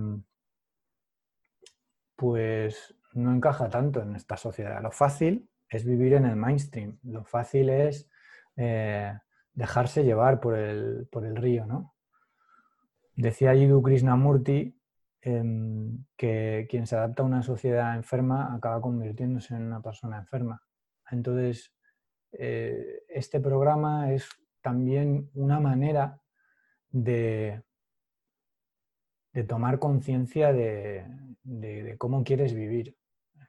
pues 2.16 2.96
no 3.14 3.34
encaja 3.34 3.70
tanto 3.70 4.02
en 4.02 4.16
esta 4.16 4.38
sociedad. 4.38 4.82
Lo 4.82 4.92
fácil 4.92 5.50
es 5.70 5.86
vivir 5.86 6.14
en 6.14 6.26
el 6.26 6.36
mainstream, 6.36 7.00
lo 7.04 7.24
fácil 7.24 7.70
es 7.70 8.10
eh, 8.58 9.18
dejarse 9.54 10.04
llevar 10.04 10.40
por 10.40 10.56
el, 10.56 11.08
río. 11.36 11.66
¿no? 11.66 11.96
Decía 13.16 13.54
Yidu 13.54 13.82
Krishnamurti 13.82 14.81
que 15.22 16.68
quien 16.70 16.88
se 16.88 16.96
adapta 16.96 17.22
a 17.22 17.26
una 17.26 17.44
sociedad 17.44 17.96
enferma 17.96 18.56
acaba 18.56 18.82
convirtiéndose 18.82 19.56
en 19.56 19.64
una 19.64 19.82
persona 19.82 20.18
enferma. 20.18 20.64
Entonces, 21.12 21.74
eh, 22.32 23.04
este 23.08 23.40
programa 23.40 24.12
es 24.14 24.28
también 24.62 25.30
una 25.34 25.60
manera 25.60 26.20
de, 26.90 27.62
de 29.34 29.44
tomar 29.44 29.80
conciencia 29.80 30.52
de, 30.54 31.96
cómo 31.98 32.24
quieres 32.24 32.54
vivir, 32.54 32.98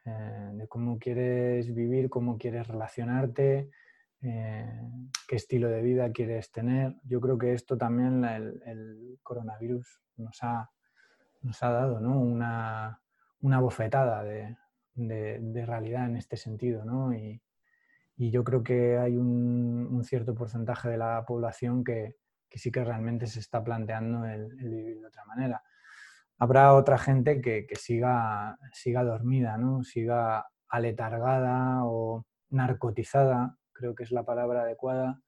eh, 0.04 0.50
de 0.54 0.68
cómo 0.68 0.98
quieres 0.98 1.74
vivir, 1.74 2.08
cómo 2.08 2.38
quieres 2.38 2.68
relacionarte, 2.68 3.70
eh, 4.22 4.80
qué 5.26 5.36
estilo 5.36 5.68
de 5.68 5.82
vida 5.82 6.12
quieres 6.12 6.52
tener. 6.52 6.94
Yo 7.04 7.20
creo 7.20 7.36
que 7.38 7.52
esto 7.52 7.76
también 7.76 8.24
el, 8.24 9.18
coronavirus 9.22 10.00
nos 10.16 10.38
ha, 10.42 10.70
nos 11.42 11.62
ha 11.62 11.70
dado 11.70 11.98
una, 11.98 13.00
bofetada 13.40 14.22
de, 14.22 14.56
realidad 15.66 16.06
en 16.06 16.16
este 16.16 16.36
sentido. 16.36 16.84
Y, 17.14 17.40
yo 18.30 18.44
creo 18.44 18.62
que 18.62 18.98
hay 18.98 19.16
un, 19.16 20.02
cierto 20.04 20.34
porcentaje 20.34 20.88
de 20.88 20.98
la 20.98 21.24
población 21.26 21.82
que, 21.84 22.16
sí 22.50 22.70
que 22.70 22.84
realmente 22.84 23.26
se 23.26 23.40
está 23.40 23.62
planteando 23.64 24.24
el, 24.26 24.54
vivir 24.56 25.00
de 25.00 25.06
otra 25.06 25.24
manera. 25.24 25.62
Habrá 26.38 26.74
otra 26.74 26.98
gente 26.98 27.40
que, 27.40 27.66
siga, 27.74 28.58
siga 28.72 29.04
dormida, 29.04 29.56
¿no? 29.58 29.82
siga 29.82 30.46
aletargada 30.68 31.84
o 31.84 32.26
narcotizada 32.50 33.56
creo 33.82 33.94
que 33.96 34.04
es 34.04 34.12
la 34.12 34.24
palabra 34.24 34.62
adecuada, 34.62 35.20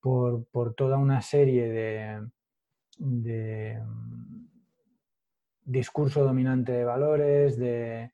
por, 0.00 0.74
toda 0.74 0.96
una 0.96 1.20
serie 1.20 2.30
de, 2.98 3.82
discurso 5.70 6.24
dominante 6.24 6.72
de 6.72 6.84
valores, 6.84 7.56
de 7.56 8.12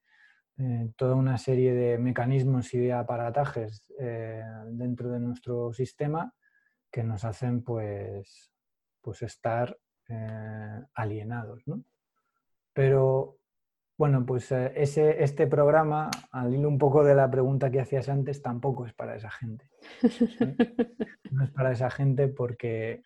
eh, 0.59 0.91
toda 0.97 1.15
una 1.15 1.39
serie 1.39 1.73
de 1.75 1.99
mecanismos 1.99 2.73
y 2.75 2.79
de 2.79 2.93
aparatajes 2.93 3.85
eh, 3.99 4.43
dentro 4.71 5.11
de 5.11 5.21
nuestro 5.21 5.73
sistema 5.73 6.35
que 6.91 7.03
nos 7.03 7.25
hacen 7.25 7.63
pues, 7.63 8.53
pues 9.01 9.23
estar 9.23 9.77
eh, 10.09 10.83
alienados. 10.95 11.65
Pero 12.73 13.39
bueno, 13.99 14.27
pues 14.27 14.53
ese, 14.53 15.23
este 15.23 15.47
programa, 15.47 16.11
al 16.31 16.55
hilo 16.55 16.69
un 16.69 16.79
poco 16.79 17.03
de 17.03 17.15
la 17.15 17.31
pregunta 17.31 17.71
que 17.71 17.81
hacías 17.81 18.11
antes, 18.11 18.43
tampoco 18.43 18.87
es 18.87 18.93
para 18.93 19.17
esa 19.17 19.31
gente. 19.31 19.71
No 21.31 21.45
es 21.45 21.51
para 21.51 21.73
esa 21.73 21.91
gente 21.91 22.29
porque, 22.29 23.03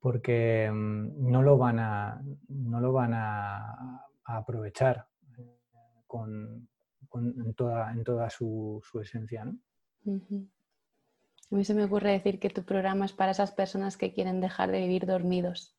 porque 0.00 0.70
mm, 0.72 1.30
no 1.30 1.42
lo 1.42 1.58
van 1.58 1.78
a, 1.78 2.20
no 2.48 2.80
lo 2.80 2.92
van 2.92 3.14
a, 3.14 4.06
aprovechar 4.24 5.06
eh, 5.38 5.58
con, 6.06 6.68
en, 7.14 7.54
toda, 7.54 7.90
en 7.92 8.04
toda 8.04 8.30
su, 8.30 8.82
esencia. 9.02 9.44
¿no? 9.44 9.58
A 10.06 11.54
mí 11.54 11.64
se 11.64 11.74
me 11.74 11.84
ocurre 11.84 12.12
decir 12.12 12.38
que 12.38 12.50
tu 12.50 12.62
programa 12.64 13.04
es 13.04 13.12
para 13.12 13.32
esas 13.32 13.52
personas 13.52 13.96
que 13.96 14.12
quieren 14.12 14.40
dejar 14.40 14.70
de 14.70 14.80
vivir 14.80 15.06
dormidos. 15.06 15.76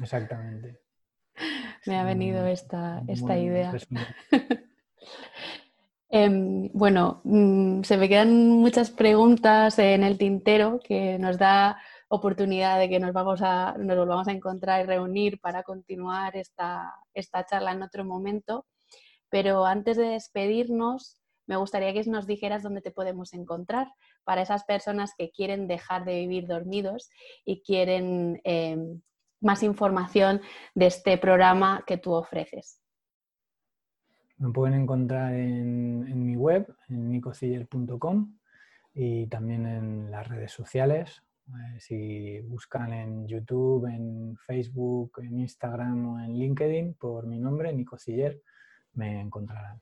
Exactamente 0.00 0.82
me 1.86 1.98
ha 1.98 2.04
venido 2.04 2.46
esta, 2.46 3.02
idea. 3.08 3.72
Em, 6.14 6.68
bueno, 6.74 7.22
mm, 7.24 7.84
se 7.84 7.96
me 7.96 8.06
quedan 8.06 8.50
muchas 8.50 8.90
preguntas 8.90 9.78
en 9.78 10.04
el 10.04 10.18
tintero 10.18 10.78
que 10.84 11.18
nos 11.18 11.38
da 11.38 11.78
oportunidad 12.14 12.78
de 12.78 12.90
que 12.90 13.00
nos, 13.00 13.14
vamos 13.14 13.40
a, 13.42 13.74
nos 13.78 13.96
volvamos 13.96 14.28
a 14.28 14.32
encontrar 14.32 14.82
y 14.82 14.86
reunir 14.86 15.40
para 15.40 15.62
continuar 15.62 16.36
esta, 16.36 16.94
esta 17.14 17.46
charla 17.46 17.72
en 17.72 17.82
otro 17.82 18.04
momento. 18.04 18.66
Pero 19.30 19.64
antes 19.64 19.96
de 19.96 20.08
despedirnos, 20.08 21.22
me 21.46 21.56
gustaría 21.56 21.94
que 21.94 22.04
nos 22.10 22.26
dijeras 22.26 22.62
dónde 22.62 22.82
te 22.82 22.90
podemos 22.90 23.32
encontrar 23.32 23.88
para 24.24 24.42
esas 24.42 24.64
personas 24.64 25.14
que 25.16 25.30
quieren 25.30 25.66
dejar 25.66 26.04
de 26.04 26.20
vivir 26.20 26.46
dormidos 26.46 27.08
y 27.46 27.62
quieren 27.62 28.42
em, 28.44 29.00
más 29.40 29.62
información 29.62 30.42
de 30.74 30.86
este 30.86 31.16
programa 31.16 31.82
que 31.86 31.96
tú 31.96 32.12
ofreces? 32.12 32.78
Me 34.36 34.52
pueden 34.52 34.74
encontrar 34.74 35.32
en, 35.32 36.26
mi 36.26 36.36
web, 36.36 36.74
en 36.90 37.10
nicociller.com 37.10 38.38
y 38.92 39.28
también 39.28 39.64
en 39.64 40.10
las 40.10 40.28
redes 40.28 40.52
sociales. 40.52 41.22
Eh, 41.48 41.80
si 41.80 42.40
buscan 42.40 42.92
en 42.92 43.26
YouTube, 43.26 43.86
en 43.86 44.36
Facebook, 44.36 45.12
en 45.22 45.40
Instagram 45.40 46.06
o 46.06 46.20
en 46.20 46.38
LinkedIn 46.38 46.94
por 46.94 47.26
mi 47.26 47.38
nombre, 47.38 47.72
Nico 47.72 47.96
me 48.94 49.20
encontrarán. 49.20 49.80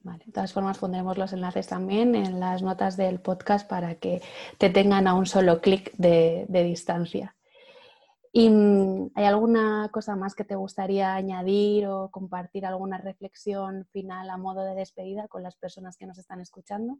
Vale, 0.00 0.24
de 0.26 0.32
todas 0.32 0.52
formas 0.52 0.78
pondremos 0.78 1.16
los 1.16 1.32
enlaces 1.32 1.68
también 1.68 2.14
en 2.14 2.40
las 2.40 2.62
notas 2.62 2.96
del 2.96 3.20
podcast 3.20 3.68
para 3.68 3.94
que 3.96 4.20
te 4.58 4.68
tengan 4.70 5.06
a 5.06 5.14
un 5.14 5.26
solo 5.26 5.60
clic 5.60 5.92
de 5.96 6.46
distancia. 6.48 7.36
¿Y 8.34 8.48
mm, 8.48 9.10
hay 9.14 9.26
alguna 9.26 9.90
cosa 9.92 10.16
más 10.16 10.34
que 10.34 10.44
te 10.44 10.56
gustaría 10.56 11.14
añadir 11.14 11.86
o 11.86 12.10
compartir 12.10 12.64
alguna 12.64 12.96
reflexión 12.96 13.84
final 13.92 14.30
a 14.30 14.38
modo 14.38 14.64
de 14.64 14.74
despedida 14.74 15.28
con 15.28 15.42
las 15.42 15.56
personas 15.56 15.98
que 15.98 16.06
nos 16.06 16.16
están 16.16 16.40
escuchando? 16.40 16.98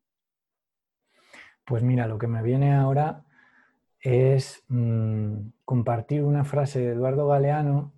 Pues 1.64 1.82
mira, 1.82 2.06
lo 2.06 2.18
que 2.18 2.26
me 2.26 2.42
viene 2.42 2.74
ahora 2.74 3.24
es 4.02 4.62
mm, 4.68 5.36
compartir 5.64 6.22
una 6.22 6.44
frase 6.44 6.80
de 6.80 6.92
Eduardo 6.92 7.28
Galeano 7.28 7.94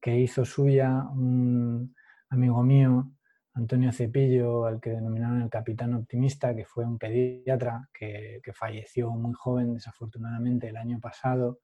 que 0.00 0.18
hizo 0.18 0.44
suya 0.44 1.04
un 1.12 1.94
amigo 2.30 2.62
mío, 2.62 3.10
Antonio 3.54 3.92
Cepillo, 3.92 4.64
al 4.64 4.80
que 4.80 4.90
denominaron 4.90 5.42
el 5.42 5.50
capitán 5.50 5.94
optimista, 5.94 6.54
que 6.54 6.64
fue 6.64 6.86
un 6.86 6.98
pediatra 6.98 7.88
que 7.92 8.40
falleció 8.54 9.10
muy 9.10 9.34
joven, 9.34 9.74
desafortunadamente, 9.74 10.68
el 10.68 10.76
año 10.76 11.00
pasado 11.00 11.58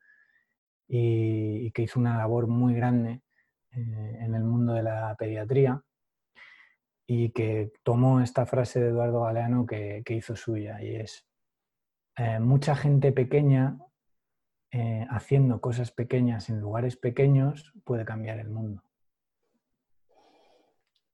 y, 0.88 1.70
que 1.72 1.82
hizo 1.82 2.00
una 2.00 2.16
labor 2.16 2.46
muy 2.46 2.74
grande 2.74 3.22
eh, 3.72 4.18
en 4.20 4.34
el 4.34 4.44
mundo 4.44 4.74
de 4.74 4.82
la 4.82 5.14
pediatría 5.18 5.82
y 7.06 7.30
que 7.30 7.72
tomó 7.82 8.20
esta 8.20 8.46
frase 8.46 8.80
de 8.80 8.88
Eduardo 8.88 9.22
Galeano 9.22 9.66
que, 9.66 10.02
hizo 10.08 10.36
suya 10.36 10.82
y 10.82 10.96
es 10.96 11.26
eh, 12.16 12.38
mucha 12.38 12.76
gente 12.76 13.12
pequeña 13.12 13.78
eh, 14.70 15.06
haciendo 15.10 15.60
cosas 15.60 15.92
pequeñas 15.92 16.48
en 16.48 16.60
lugares 16.60 16.96
pequeños 16.96 17.72
puede 17.84 18.04
cambiar 18.04 18.38
el 18.38 18.50
mundo. 18.50 18.82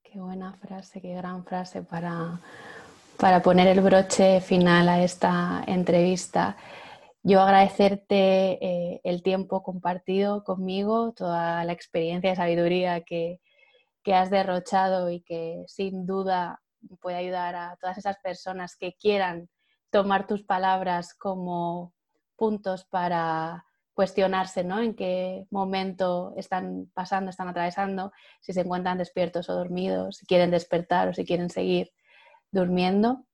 Qué 0.02 0.18
buena 0.18 0.54
frase, 0.54 1.00
qué 1.00 1.14
gran 1.14 1.44
frase 1.44 1.82
para, 1.82 2.40
para 3.18 3.42
poner 3.42 3.66
el 3.68 3.80
broche 3.80 4.40
final 4.40 4.88
a 4.88 5.02
esta 5.04 5.62
entrevista. 5.66 6.56
Yo 7.22 7.42
agradecerte 7.42 8.64
eh, 8.64 9.00
el 9.04 9.22
tiempo 9.22 9.62
compartido 9.62 10.42
conmigo, 10.42 11.12
toda 11.12 11.62
la 11.64 11.72
experiencia 11.72 12.32
y 12.32 12.36
sabiduría 12.36 13.02
que, 13.02 13.40
has 14.06 14.30
derrochado 14.30 15.10
y 15.10 15.20
que 15.20 15.62
sin 15.68 16.06
duda 16.06 16.60
puede 17.00 17.18
ayudar 17.18 17.54
a 17.54 17.76
todas 17.80 17.98
esas 17.98 18.16
personas 18.18 18.74
que 18.76 18.94
quieran 18.94 19.48
tomar 19.90 20.26
tus 20.26 20.42
palabras 20.42 21.14
como 21.14 21.94
puntos 22.36 22.84
para 22.84 23.66
cuestionarse 23.92 24.64
¿no? 24.64 24.80
en 24.80 24.94
qué 24.94 25.46
momento 25.50 26.32
están 26.36 26.90
pasando, 26.94 27.30
están 27.30 27.48
atravesando, 27.48 28.12
si 28.40 28.52
se 28.52 28.62
encuentran 28.62 28.96
despiertos 28.96 29.50
o 29.50 29.54
dormidos, 29.54 30.16
si 30.16 30.26
quieren 30.26 30.50
despertar 30.50 31.08
o 31.08 31.12
si 31.12 31.26
quieren 31.26 31.50
seguir 31.50 31.92
durmiendo. 32.50 33.26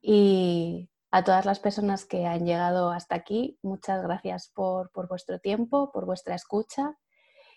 Y 0.00 0.88
a 1.10 1.24
todas 1.24 1.44
las 1.44 1.58
personas 1.58 2.04
que 2.04 2.26
han 2.26 2.46
llegado 2.46 2.90
hasta 2.90 3.16
aquí, 3.16 3.58
muchas 3.62 4.02
gracias 4.02 4.52
por, 4.54 4.90
vuestro 5.08 5.40
tiempo, 5.40 5.90
por 5.90 6.06
vuestra 6.06 6.36
escucha 6.36 6.96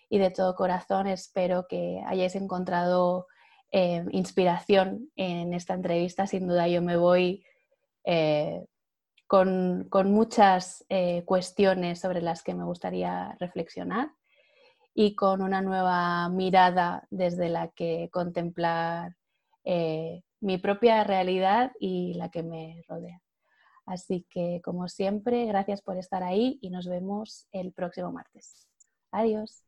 y 0.08 0.18
de 0.18 0.30
todo 0.30 0.56
corazón 0.56 1.06
espero 1.06 1.66
que 1.68 2.02
hayáis 2.06 2.34
encontrado 2.34 3.26
eh, 3.70 4.04
inspiración 4.10 5.10
en 5.14 5.54
esta 5.54 5.74
entrevista. 5.74 6.26
Sin 6.26 6.48
duda 6.48 6.66
yo 6.66 6.82
me 6.82 6.96
voy 6.96 7.44
eh, 8.04 8.64
con, 9.26 9.88
muchas 10.12 10.84
eh, 10.88 11.24
cuestiones 11.24 12.00
sobre 12.00 12.22
las 12.22 12.42
que 12.42 12.54
me 12.54 12.64
gustaría 12.64 13.36
reflexionar 13.40 14.12
y 14.94 15.14
con 15.14 15.42
una 15.42 15.60
nueva 15.60 16.28
mirada 16.28 17.06
desde 17.10 17.48
la 17.48 17.68
que 17.68 18.08
contemplar 18.12 19.16
mi 20.40 20.58
propia 20.58 21.04
realidad 21.04 21.72
y 21.80 22.14
la 22.14 22.28
que 22.28 22.42
me 22.42 22.84
rodea. 22.86 23.20
Así 23.86 24.26
que, 24.30 24.60
como 24.64 24.88
siempre, 24.88 25.46
gracias 25.46 25.82
por 25.82 25.98
estar 25.98 26.22
ahí 26.22 26.58
y 26.62 26.70
nos 26.70 26.86
vemos 26.86 27.48
el 27.52 27.72
próximo 27.72 28.12
martes. 28.12 28.68
Adiós. 29.10 29.64